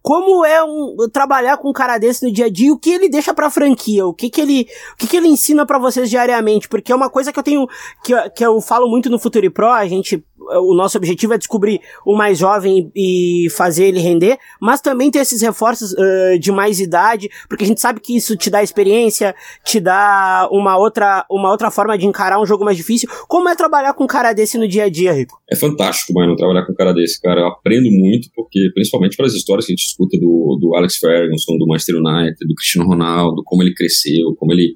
[0.03, 2.73] Como é um, trabalhar com um cara desse no dia a dia?
[2.73, 4.07] O que ele deixa pra franquia?
[4.07, 6.69] O que que ele, o que que ele ensina para vocês diariamente?
[6.69, 7.67] Porque é uma coisa que eu tenho,
[8.05, 10.25] que, que eu falo muito no Futuri Pro, a gente
[10.59, 15.21] o nosso objetivo é descobrir o mais jovem e fazer ele render, mas também ter
[15.21, 19.35] esses reforços uh, de mais idade, porque a gente sabe que isso te dá experiência,
[19.65, 23.09] te dá uma outra, uma outra forma de encarar um jogo mais difícil.
[23.29, 25.41] Como é trabalhar com um cara desse no dia a dia, Rico?
[25.51, 27.41] É fantástico, mano, trabalhar com um cara desse, cara.
[27.41, 31.57] Eu aprendo muito, porque principalmente pelas histórias que a gente escuta do, do Alex Ferguson,
[31.59, 34.75] do Manchester United, do Cristiano Ronaldo, como ele cresceu, como ele,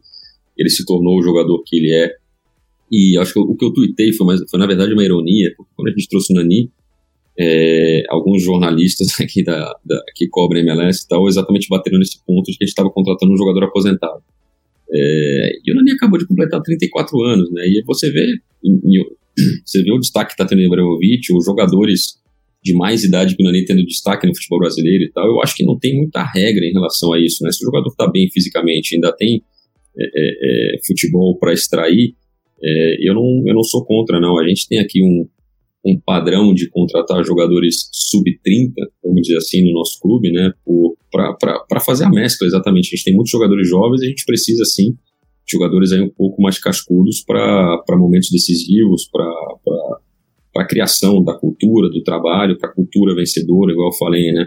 [0.56, 2.23] ele se tornou o jogador que ele é.
[2.94, 5.72] E acho que o que eu tuitei foi, mais, foi na verdade uma ironia, porque
[5.74, 6.70] quando a gente trouxe o Nani,
[7.36, 12.46] é, alguns jornalistas aqui da, da, que cobrem MLS e tal, exatamente bateram nesse ponto
[12.46, 14.22] de que a gente estava contratando um jogador aposentado.
[14.92, 17.66] É, e o Nani acabou de completar 34 anos, né?
[17.66, 18.26] E você vê,
[18.64, 19.04] em, em,
[19.66, 22.22] você vê o destaque que está tendo o Ibrahimovic, os jogadores
[22.62, 25.26] de mais idade que o Nani tendo destaque no futebol brasileiro e tal.
[25.26, 27.50] Eu acho que não tem muita regra em relação a isso, né?
[27.50, 29.42] Se o jogador está bem fisicamente, ainda tem
[29.98, 32.14] é, é, é futebol para extrair,
[32.64, 34.38] é, eu, não, eu não sou contra, não.
[34.38, 35.28] A gente tem aqui um,
[35.84, 40.50] um padrão de contratar jogadores sub-30, vamos dizer assim, no nosso clube, né,
[41.12, 42.86] para fazer a mescla, exatamente.
[42.86, 44.92] A gente tem muitos jogadores jovens e a gente precisa, sim,
[45.46, 51.90] de jogadores aí um pouco mais cascudos para momentos decisivos, para a criação da cultura,
[51.90, 54.46] do trabalho, para a cultura vencedora, igual eu falei, né.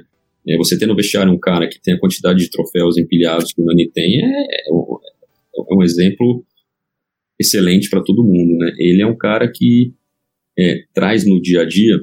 [0.50, 3.62] É, você ter no vestiário um cara que tem a quantidade de troféus empilhados que
[3.62, 6.46] o Nani tem é, é, é um exemplo
[7.40, 8.72] excelente para todo mundo, né?
[8.78, 9.94] Ele é um cara que
[10.58, 12.00] é, traz no dia a dia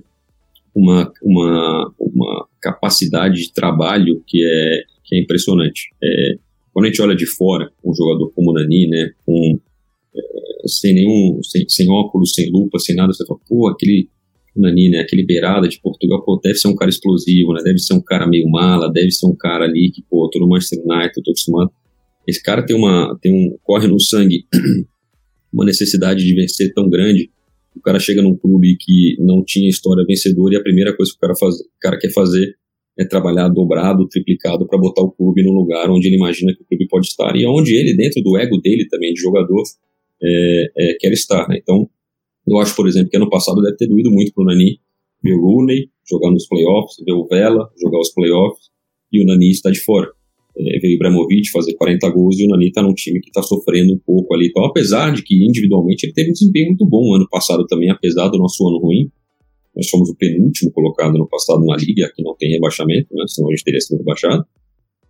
[0.75, 5.91] uma, uma, uma capacidade de trabalho que é, que é impressionante.
[6.03, 6.39] É,
[6.73, 9.61] quando a gente olha de fora um jogador como o Nani, né, com,
[10.17, 14.09] é, sem nenhum, sem, sem, óculos, sem lupa, sem nada, você fala, pô, aquele
[14.57, 17.95] Nani, né, aquele beirada de Portugal, pô, deve ser um cara explosivo, né, deve ser
[17.95, 21.23] um cara meio mala, deve ser um cara ali que, pô, tô no Manchester United,
[21.23, 21.71] tô acostumado.
[22.27, 24.47] Esse cara tem uma, tem um, corre no sangue
[25.55, 27.31] uma necessidade de vencer tão grande.
[27.77, 31.17] O cara chega num clube que não tinha história vencedora e a primeira coisa que
[31.17, 32.57] o cara, faz, o cara quer fazer
[32.99, 36.67] é trabalhar dobrado, triplicado para botar o clube no lugar onde ele imagina que o
[36.67, 39.63] clube pode estar e onde ele, dentro do ego dele também de jogador,
[40.23, 41.49] é, é, quer estar.
[41.49, 41.59] Né?
[41.61, 41.89] Então,
[42.47, 44.79] eu acho, por exemplo, que ano passado deve ter doído muito pro Nani
[45.23, 48.69] ver o Rooney jogar nos playoffs, ver o Vela jogar os playoffs
[49.13, 50.09] e o Nani está de fora
[50.57, 53.93] é, veio Ibrahimovic fazer 40 gols e o Nani tá num time que está sofrendo
[53.93, 54.47] um pouco ali.
[54.49, 58.29] Então, apesar de que individualmente ele teve um desempenho muito bom ano passado também, apesar
[58.29, 59.11] do nosso ano ruim,
[59.75, 63.49] nós fomos o penúltimo colocado no passado na liga, que não tem rebaixamento, né, senão
[63.49, 64.45] a gente teria sido rebaixado.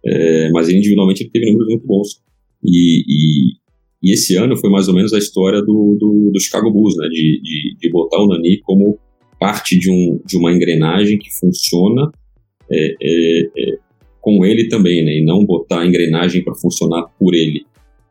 [0.07, 2.22] É, mas individualmente ele teve números muito bons.
[2.64, 3.53] E, e,
[4.03, 7.09] e, esse ano foi mais ou menos a história do, do, do Chicago Bulls, né,
[7.09, 8.99] de, de, de, botar o Nani como
[9.38, 12.11] parte de, um, de uma engrenagem que funciona
[12.70, 13.78] é, é, é
[14.25, 15.18] com ele também, né?
[15.18, 17.66] E não botar a engrenagem para funcionar por ele.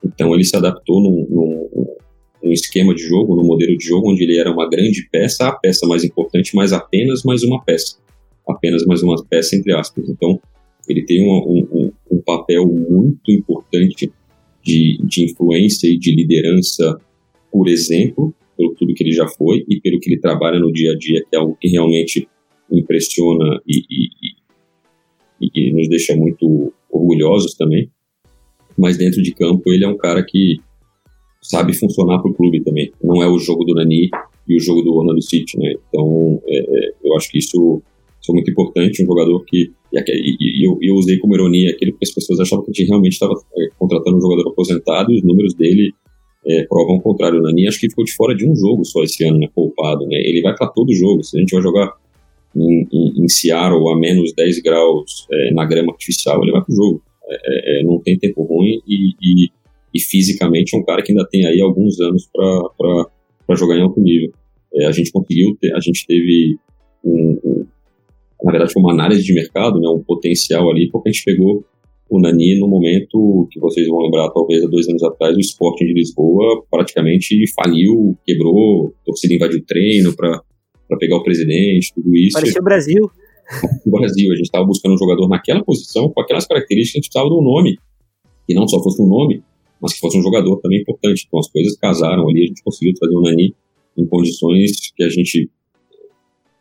[0.05, 1.95] Então ele se adaptou num, num,
[2.43, 5.51] num, esquema de jogo, num modelo de jogo onde ele era uma grande peça, a
[5.51, 7.97] peça mais importante, mas apenas mais uma peça.
[8.47, 10.07] Apenas mais uma peça, entre aspas.
[10.07, 10.39] Então
[10.87, 14.11] ele tem um, um, um papel muito importante
[14.61, 16.95] de, de influência e de liderança,
[17.51, 20.91] por exemplo, pelo tudo que ele já foi e pelo que ele trabalha no dia
[20.91, 22.27] a dia, que é algo que realmente
[22.71, 24.42] impressiona e, e,
[25.43, 27.89] e que nos deixa muito orgulhosos também.
[28.77, 30.57] Mas dentro de campo ele é um cara que
[31.41, 32.91] sabe funcionar para o clube também.
[33.03, 34.09] Não é o jogo do Nani
[34.47, 35.73] e o jogo do Orlando City, né?
[35.89, 37.81] Então é, é, eu acho que isso,
[38.21, 39.03] isso é muito importante.
[39.03, 42.65] Um jogador que e, e, eu, eu, usei como ironia aquele porque as pessoas achavam
[42.65, 45.91] que a gente realmente estava é, contratando um jogador aposentado e os números dele
[46.47, 47.39] é, provam o contrário.
[47.39, 49.47] O Nani acho que ficou de fora de um jogo só esse ano, né?
[49.53, 50.15] Poupado, né?
[50.15, 51.23] Ele vai para todo jogo.
[51.23, 51.93] Se a gente vai jogar
[52.55, 56.75] em, em, em Seattle a menos 10 graus é, na grama artificial, ele vai pro
[56.75, 57.01] jogo.
[57.27, 59.49] É, é, é, não tem tempo ruim e, e,
[59.93, 63.99] e, fisicamente é um cara que ainda tem aí alguns anos para jogar em alto
[63.99, 64.31] nível.
[64.75, 66.57] É, a gente conseguiu, ter, a gente teve
[67.03, 67.65] um, um,
[68.43, 71.63] na verdade uma análise de mercado, né, um potencial ali, porque a gente pegou
[72.09, 75.85] o Nani no momento que vocês vão lembrar, talvez há dois anos atrás, o Sporting
[75.85, 80.41] de Lisboa praticamente faliu, quebrou, a torcida invadiu o treino para
[80.87, 82.33] para pegar o presidente, tudo isso.
[82.33, 83.11] Parecia o Brasil.
[83.85, 87.09] O Brasil, a gente estava buscando um jogador naquela posição, com aquelas características, a gente
[87.09, 87.77] precisava de um nome.
[88.47, 89.43] E não só fosse um nome,
[89.81, 91.25] mas que fosse um jogador também importante.
[91.27, 93.55] Então as coisas casaram ali, a gente conseguiu trazer o Nani
[93.97, 95.49] em condições que a gente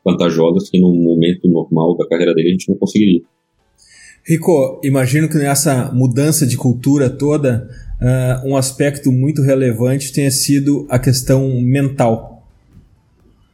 [0.04, 3.22] vantajosas que no momento normal da carreira dele a gente não conseguiria.
[4.24, 7.68] Rico, imagino que nessa mudança de cultura toda,
[8.00, 12.32] uh, um aspecto muito relevante tenha sido a questão mental.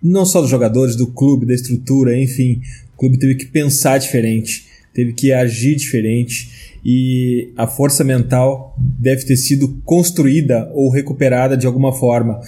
[0.03, 2.61] Não só dos jogadores, do clube, da estrutura, enfim,
[2.95, 9.25] o clube teve que pensar diferente, teve que agir diferente e a força mental deve
[9.25, 12.41] ter sido construída ou recuperada de alguma forma.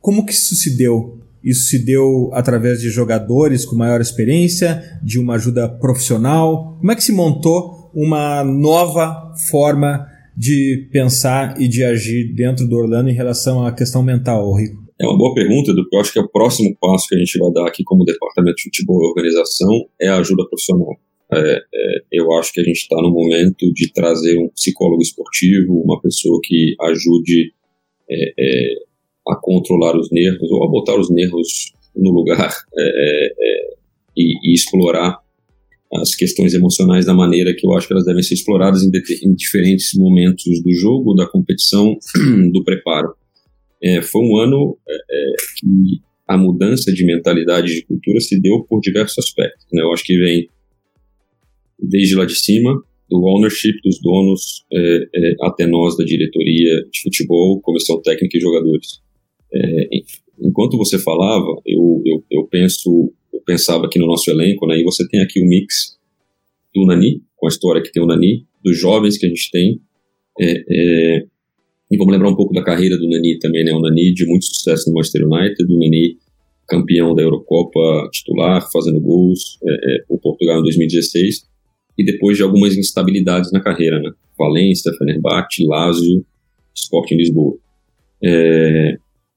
[0.00, 1.18] Como que isso se deu?
[1.42, 6.76] Isso se deu através de jogadores com maior experiência, de uma ajuda profissional?
[6.78, 12.76] Como é que se montou uma nova forma de pensar e de agir dentro do
[12.76, 14.83] Orlando em relação à questão mental, Rico?
[15.00, 17.38] É uma boa pergunta, que eu acho que é o próximo passo que a gente
[17.38, 20.96] vai dar aqui como departamento de futebol e organização é a ajuda profissional.
[21.32, 25.82] É, é, eu acho que a gente está no momento de trazer um psicólogo esportivo,
[25.82, 27.52] uma pessoa que ajude
[28.08, 28.74] é, é
[29.26, 33.74] a controlar os nervos ou a botar os nervos no lugar é, é,
[34.16, 35.18] e, e, explorar
[35.94, 38.90] as questões emocionais da maneira que eu acho que elas devem ser exploradas em,
[39.22, 41.96] em diferentes momentos do jogo, da competição,
[42.52, 43.14] do preparo.
[43.84, 48.64] É, foi um ano é, é, que a mudança de mentalidade de cultura se deu
[48.64, 49.66] por diversos aspectos.
[49.70, 49.82] Né?
[49.82, 50.48] Eu acho que vem
[51.78, 54.64] desde lá de cima, do ownership dos donos
[55.42, 59.02] até nós da diretoria de futebol, comissão técnica e jogadores.
[59.52, 59.88] É,
[60.40, 64.82] enquanto você falava, eu, eu, eu, penso, eu pensava aqui no nosso elenco, né, e
[64.82, 65.98] você tem aqui o mix
[66.74, 69.80] do Nani, com a história que tem o Nani, dos jovens que a gente tem,
[70.40, 71.26] é, é,
[71.90, 74.46] e vamos lembrar um pouco da carreira do Nani também, né, o Nani de muito
[74.46, 76.16] sucesso no Manchester United, o Nani
[76.66, 81.46] campeão da Eurocopa titular, fazendo gols é, é, por Portugal em 2016,
[81.98, 86.24] e depois de algumas instabilidades na carreira, né, Valência, Fenerbahçe, Lazio,
[86.74, 87.56] Sporting Lisboa.
[88.24, 88.96] É,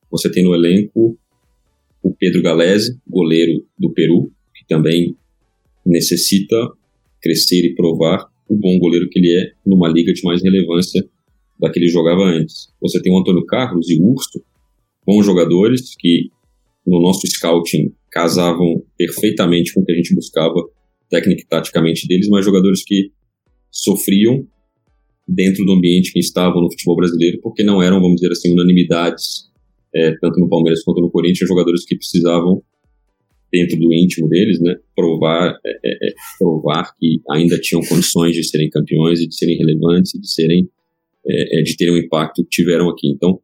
[0.09, 1.17] você tem no elenco
[2.01, 5.15] o Pedro Galese, goleiro do Peru, que também
[5.85, 6.55] necessita
[7.21, 11.03] crescer e provar o bom goleiro que ele é numa liga de mais relevância
[11.59, 12.67] da que ele jogava antes.
[12.81, 14.43] Você tem o Antônio Carlos e o Urso,
[15.05, 16.29] bons jogadores que
[16.85, 20.53] no nosso scouting casavam perfeitamente com o que a gente buscava
[21.09, 23.11] técnica e taticamente deles, mas jogadores que
[23.71, 24.45] sofriam
[25.27, 29.47] dentro do ambiente que estavam no futebol brasileiro, porque não eram, vamos dizer assim, unanimidades
[29.93, 32.61] é, tanto no Palmeiras quanto no Corinthians, jogadores que precisavam,
[33.51, 38.43] dentro do íntimo deles, né, provar, é, é, é, provar que ainda tinham condições de
[38.43, 40.69] serem campeões e de serem relevantes e de serem,
[41.29, 43.07] é, é, de terem o impacto que tiveram aqui.
[43.09, 43.39] Então,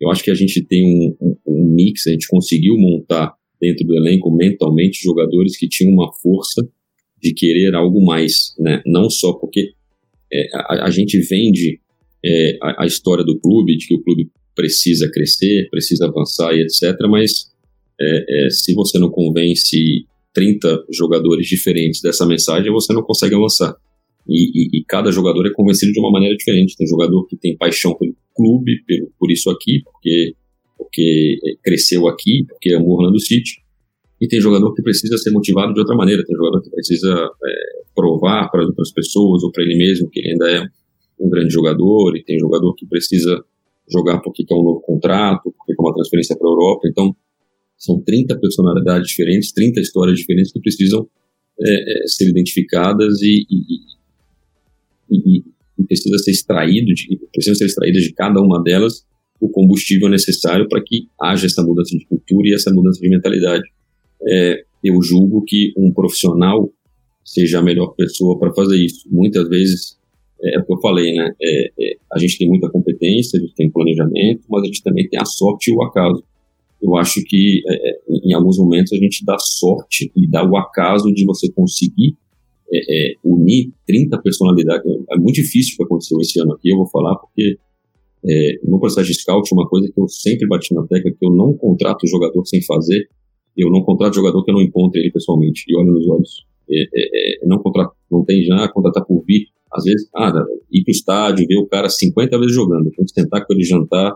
[0.00, 3.86] eu acho que a gente tem um, um, um mix, a gente conseguiu montar dentro
[3.86, 6.68] do elenco mentalmente jogadores que tinham uma força
[7.20, 8.80] de querer algo mais, né?
[8.86, 9.72] Não só porque
[10.32, 11.80] é, a, a, gente vende
[12.24, 16.62] é, a, a, história do clube, de que o clube precisa crescer, precisa avançar e
[16.62, 16.96] etc.
[17.08, 17.50] Mas
[18.00, 23.74] é, é, se você não convence 30 jogadores diferentes dessa mensagem, você não consegue avançar.
[24.28, 26.76] E, e, e, cada jogador é convencido de uma maneira diferente.
[26.76, 30.34] Tem jogador que tem paixão pelo clube, pelo, por isso aqui, porque,
[30.76, 33.62] porque cresceu aqui, porque amou Orlando City.
[34.20, 36.22] E tem jogador que precisa ser motivado de outra maneira.
[36.24, 40.32] Tem jogador que precisa é, provar para outras pessoas ou para ele mesmo que ele
[40.32, 40.66] ainda é
[41.20, 42.16] um grande jogador.
[42.16, 43.42] E tem jogador que precisa
[43.90, 46.88] jogar porque quer um novo contrato, porque quer uma transferência para a Europa.
[46.88, 47.16] Então,
[47.78, 51.08] são 30 personalidades diferentes, 30 histórias diferentes que precisam
[51.60, 53.97] é, é, ser identificadas e, e,
[55.10, 55.38] e,
[55.78, 59.06] e, precisa ser extraído, de, precisam ser extraídas de cada uma delas
[59.40, 63.64] o combustível necessário para que haja essa mudança de cultura e essa mudança de mentalidade.
[64.28, 66.72] É, eu julgo que um profissional
[67.24, 69.08] seja a melhor pessoa para fazer isso.
[69.10, 69.98] Muitas vezes
[70.42, 71.30] é, é o que eu falei, né?
[71.40, 75.08] É, é, a gente tem muita competência, a gente tem planejamento, mas a gente também
[75.08, 76.22] tem a sorte e o acaso.
[76.80, 80.56] Eu acho que é, é em alguns momentos a gente dá sorte e dá o
[80.56, 82.16] acaso de você conseguir
[82.72, 84.84] é, unir 30 personalidades.
[85.10, 87.56] É muito difícil o que aconteceu esse ano aqui, eu vou falar porque
[88.64, 91.54] no processo de scout, uma coisa que eu sempre bati na tecla, que eu não
[91.54, 93.08] contrato jogador sem fazer,
[93.56, 96.44] eu não contrato jogador que eu não encontre ele pessoalmente e olho nos olhos.
[97.46, 100.32] não contrato, não tem já contratar por vir às vezes, ah,
[100.72, 104.14] ir pro estádio, ver o cara 50 vezes jogando, tem que sentar com ele jantar,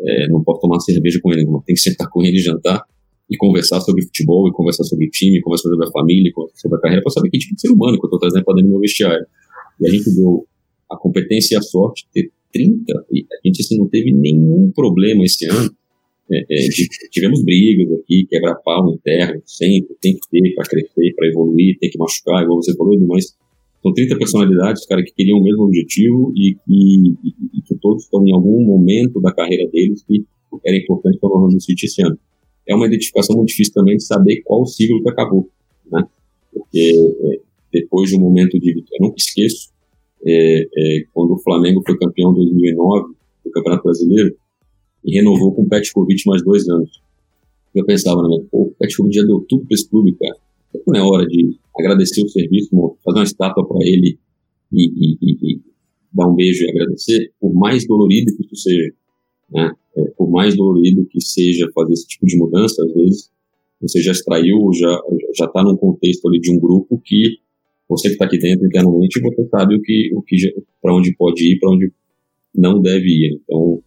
[0.00, 2.84] é, não pode tomar cerveja com ele, não, tem que sentar com ele jantar
[3.30, 6.78] e conversar sobre futebol, e conversar sobre o time, conversar sobre a família, conversar sobre
[6.78, 8.68] a carreira, para saber que tipo de ser humano que eu estou trazendo para dentro
[8.68, 9.26] do meu vestiário.
[9.80, 10.46] E a gente deu
[10.90, 14.70] a competência e a sorte de ter 30, e a gente assim, não teve nenhum
[14.74, 15.74] problema esse ano.
[16.30, 16.68] É, é,
[17.10, 21.90] tivemos brigas aqui, quebrar pau interno, sempre, tem que ter para crescer, para evoluir, tem
[21.90, 23.36] que machucar, igual você falou, mas
[23.82, 28.26] são 30 personalidades, cara, que queriam o mesmo objetivo e, e, e, que todos estão
[28.26, 30.24] em algum momento da carreira deles que
[30.64, 32.18] era importante para o Orlando City esse ano.
[32.66, 35.48] É uma identificação muito difícil também de saber qual ciclo que acabou,
[35.90, 36.02] né?
[36.52, 36.92] Porque
[37.22, 37.40] é,
[37.72, 39.70] depois de um momento de eu nunca esqueço,
[40.26, 44.34] é, é, quando o Flamengo foi campeão em 2009 do Campeonato Brasileiro
[45.04, 47.02] e renovou com o Petkovic mais dois anos.
[47.74, 50.36] Eu pensava, né, pô, o Petkovic já deu tudo para esse clube, cara.
[50.86, 52.70] Não é hora de agradecer o serviço,
[53.04, 54.18] fazer uma estátua para ele
[54.72, 55.60] e, e, e, e,
[56.12, 58.92] dar um beijo e agradecer, por mais dolorido que isso seja,
[59.50, 59.72] né?
[59.96, 63.30] É, por mais dolorido que seja fazer esse tipo de mudança, às vezes
[63.80, 65.00] você já extraiu, já
[65.36, 67.38] já está num contexto ali de um grupo que
[67.88, 70.36] você que está aqui dentro internamente, você sabe o que, o que
[70.80, 71.92] para onde pode ir, para onde
[72.54, 73.40] não deve ir.
[73.42, 73.82] Então,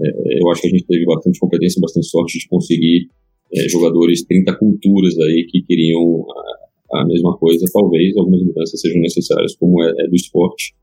[0.00, 3.08] é, eu acho que a gente teve bastante competência, bastante sorte de conseguir
[3.54, 6.26] é, jogadores, 30 culturas aí que queriam
[6.92, 7.64] a, a, mesma coisa.
[7.72, 10.74] Talvez algumas mudanças sejam necessárias, como é, é do esporte,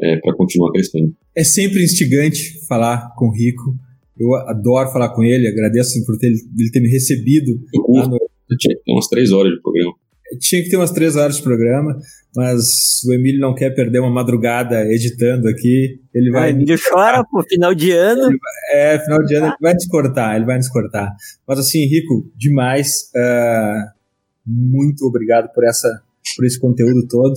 [0.00, 1.14] é, para continuar crescendo.
[1.36, 3.76] É sempre instigante falar com o Rico.
[4.18, 7.60] Eu adoro falar com ele, agradeço por ter, ele ter me recebido.
[7.74, 8.56] Eu curto, no...
[8.58, 9.94] tinha umas três horas de programa.
[10.38, 11.98] Tinha que ter umas três horas de programa,
[12.36, 15.98] mas o Emílio não quer perder uma madrugada editando aqui.
[16.14, 16.48] Ele vai.
[16.48, 18.22] Ah, Emílio chora por final de ano.
[18.22, 21.12] Vai, é, final de ano ele vai nos cortar, ele vai nos cortar.
[21.48, 23.10] Mas assim, Rico, demais.
[23.16, 24.00] Uh,
[24.46, 25.88] muito obrigado por, essa,
[26.36, 27.34] por esse conteúdo todo.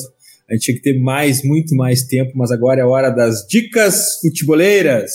[0.49, 3.45] A gente tinha que ter mais, muito mais tempo, mas agora é a hora das
[3.47, 5.11] dicas futeboleiras.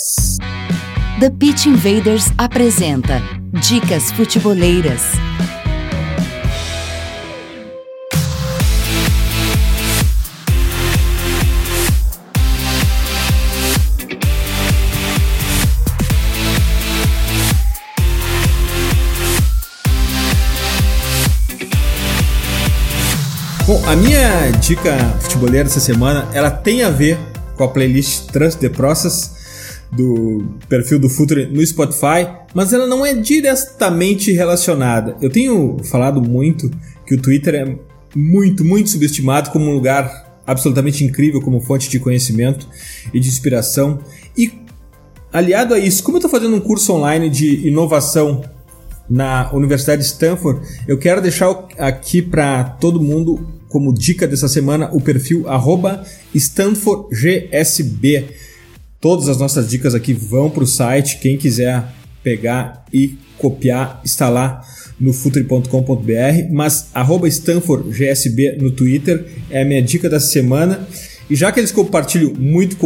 [1.21, 3.21] The Pitch Invaders apresenta
[3.69, 5.03] Dicas Futeboleiras.
[23.69, 27.19] Bom, a minha dica futeboleira dessa semana, ela tem a ver
[27.55, 29.31] com a playlist Trust the Process
[29.93, 35.19] do perfil do Future no Spotify, mas ela não é diretamente relacionada.
[35.21, 36.71] Eu tenho falado muito
[37.07, 37.77] que o Twitter é
[38.17, 42.67] muito, muito subestimado como um lugar absolutamente incrível como fonte de conhecimento
[43.13, 43.99] e de inspiração.
[44.35, 44.51] E
[45.31, 48.43] aliado a isso, como eu estou fazendo um curso online de inovação
[49.11, 54.91] na Universidade de Stanford, eu quero deixar aqui para todo mundo como dica dessa semana
[54.93, 55.45] o perfil
[56.35, 58.25] StanfordGSB.
[59.01, 61.19] Todas as nossas dicas aqui vão para o site.
[61.19, 61.85] Quem quiser
[62.23, 64.63] pegar e copiar está lá
[64.99, 66.91] no futre.com.br, mas
[67.29, 70.87] StanfordGSB no Twitter é a minha dica da semana.
[71.31, 72.77] E já que eles compartilham muito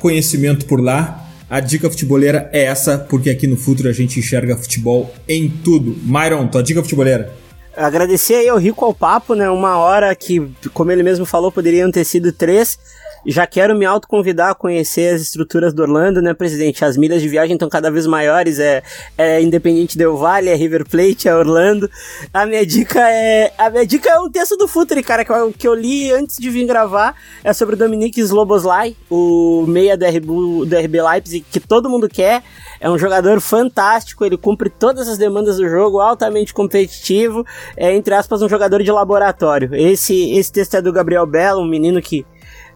[0.00, 4.56] conhecimento por lá, a dica futeboleira é essa, porque aqui no Futuro a gente enxerga
[4.56, 5.96] futebol em tudo.
[6.02, 7.32] Myron, tua dica futeboleira?
[7.76, 9.48] Agradecer aí ao Rico ao papo, né?
[9.48, 12.78] Uma hora que, como ele mesmo falou, poderiam ter sido três.
[13.26, 16.84] Já quero me autoconvidar a conhecer as estruturas do Orlando, né, presidente?
[16.84, 18.58] As milhas de viagem estão cada vez maiores.
[18.58, 18.82] É,
[19.18, 21.90] é Independente Del Vale, é River Plate, é Orlando.
[22.32, 23.52] A minha dica é.
[23.58, 26.36] A minha dica é um texto do Futre, cara, que eu, que eu li antes
[26.38, 27.14] de vir gravar.
[27.44, 32.08] É sobre o Dominique Sloboslai, o meia do RB, do RB Leipzig, que todo mundo
[32.08, 32.42] quer.
[32.80, 37.44] É um jogador fantástico, ele cumpre todas as demandas do jogo, altamente competitivo,
[37.76, 39.74] é, entre aspas, um jogador de laboratório.
[39.74, 42.24] Esse, esse texto é do Gabriel Belo, um menino que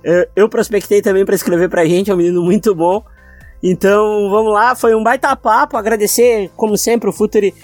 [0.05, 3.03] eu, eu prospectei também para escrever pra gente, é um menino muito bom.
[3.63, 7.55] Então, vamos lá, foi um baita papo, agradecer, como sempre, o Futuri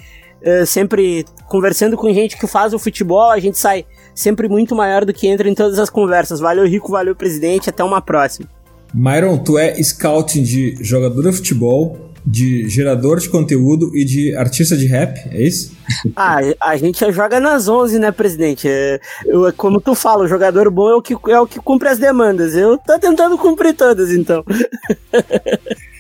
[0.43, 3.85] uh, sempre conversando com gente que faz o futebol, a gente sai
[4.15, 6.41] sempre muito maior do que entra em todas as conversas.
[6.41, 8.49] Valeu, Rico, valeu, presidente, até uma próxima.
[8.95, 14.77] Myron, tu é scouting de jogador de futebol, de gerador de conteúdo e de artista
[14.77, 15.73] de rap, é isso?
[16.15, 18.69] Ah, a gente joga nas 11, né, presidente?
[18.69, 21.89] É, eu, como tu fala, o jogador bom é o, que, é o que cumpre
[21.89, 22.55] as demandas.
[22.55, 24.45] Eu tô tentando cumprir todas, então.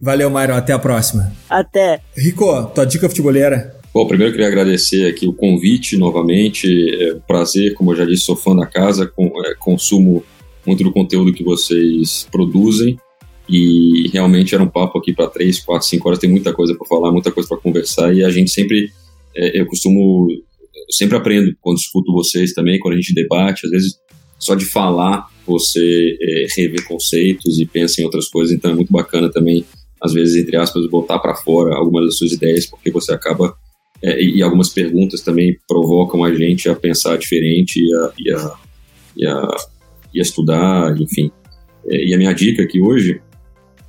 [0.00, 0.54] Valeu, Myron.
[0.54, 1.30] Até a próxima.
[1.48, 2.00] Até.
[2.16, 3.76] Rico, tua dica futebolera.
[3.92, 6.68] Bom, primeiro eu queria agradecer aqui o convite novamente.
[7.02, 10.24] É um prazer, como eu já disse, sou fã da casa, com, é, consumo
[10.66, 12.98] muito do conteúdo que vocês produzem.
[13.48, 16.18] E realmente era um papo aqui para três, quatro, cinco horas.
[16.18, 18.14] Tem muita coisa para falar, muita coisa para conversar.
[18.14, 18.90] E a gente sempre,
[19.34, 23.64] é, eu costumo, eu sempre aprendo quando escuto vocês também, quando a gente debate.
[23.64, 23.94] Às vezes,
[24.38, 28.54] só de falar, você é, rever conceitos e pensa em outras coisas.
[28.54, 29.64] Então é muito bacana também,
[30.02, 33.56] às vezes, entre aspas, botar para fora algumas das suas ideias, porque você acaba.
[34.00, 38.54] É, e algumas perguntas também provocam a gente a pensar diferente e a, e a,
[39.16, 39.48] e a,
[40.14, 41.32] e a estudar, enfim.
[41.88, 43.20] É, e a minha dica aqui hoje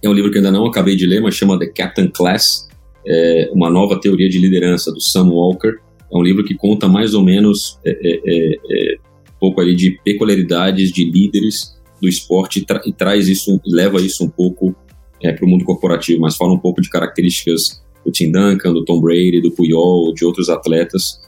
[0.02, 2.68] é um livro que ainda não acabei de ler, mas chama The Captain Class,
[3.06, 5.76] é uma nova teoria de liderança do Sam Walker.
[6.12, 9.76] É um livro que conta mais ou menos é, é, é, é um pouco ali
[9.76, 14.76] de peculiaridades de líderes do esporte e, tra e traz isso, leva isso um pouco
[15.22, 18.86] é, para o mundo corporativo, mas fala um pouco de características do Tim Duncan, do
[18.86, 21.20] Tom Brady, do Puyol, de outros atletas,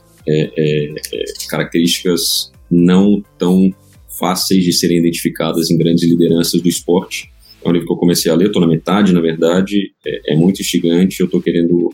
[1.48, 3.74] características não tão
[4.18, 7.30] fáceis de serem identificadas em grandes lideranças do esporte.
[7.64, 10.36] É um livro que eu comecei a ler, estou na metade, na verdade, é, é
[10.36, 11.92] muito instigante, eu estou querendo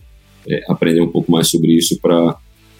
[0.48, 2.36] é, aprender um pouco mais sobre isso para,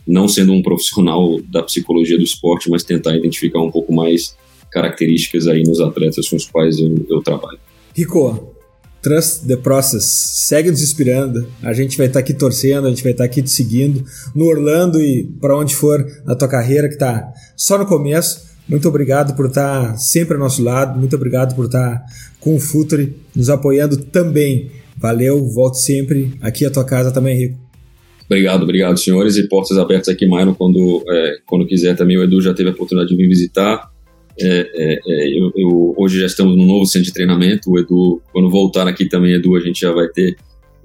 [0.06, 4.36] não sendo um profissional da psicologia do esporte, mas tentar identificar um pouco mais
[4.70, 7.58] características aí nos atletas com os quais eu, eu trabalho.
[7.94, 8.54] Rico,
[9.00, 10.04] Trust the process.
[10.04, 11.46] Segue nos inspirando.
[11.62, 14.04] A gente vai estar tá aqui torcendo, a gente vai estar tá aqui te seguindo
[14.34, 18.48] no Orlando e para onde for na tua carreira que está só no começo.
[18.68, 20.98] Muito obrigado por estar sempre ao nosso lado.
[20.98, 22.04] Muito obrigado por estar
[22.38, 24.70] com o Futuri nos apoiando também.
[24.96, 26.32] Valeu, volte sempre.
[26.40, 27.58] Aqui a tua casa também, Rico.
[28.26, 29.36] Obrigado, obrigado, senhores.
[29.36, 32.18] E portas abertas aqui, Myron, quando, é, quando quiser também.
[32.18, 33.90] O Edu já teve a oportunidade de vir visitar.
[34.38, 37.70] É, é, é, eu, eu, hoje já estamos no novo centro de treinamento.
[37.70, 40.36] O Edu, quando voltar aqui também, Edu, a gente já vai ter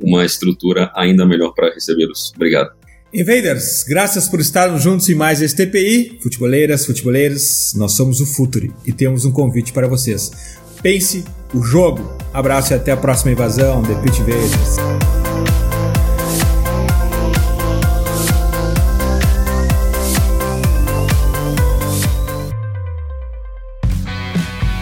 [0.01, 2.31] uma estrutura ainda melhor para recebê-los.
[2.35, 2.71] Obrigado.
[3.13, 6.17] Invaders, graças por estarmos juntos em mais este TPI.
[6.19, 10.31] Futeboleiras, futeboleiros, nós somos o Futuri e temos um convite para vocês.
[10.81, 12.17] Pense o jogo.
[12.33, 13.83] Abraço e até a próxima invasão.
[13.83, 15.22] The Pit Invaders.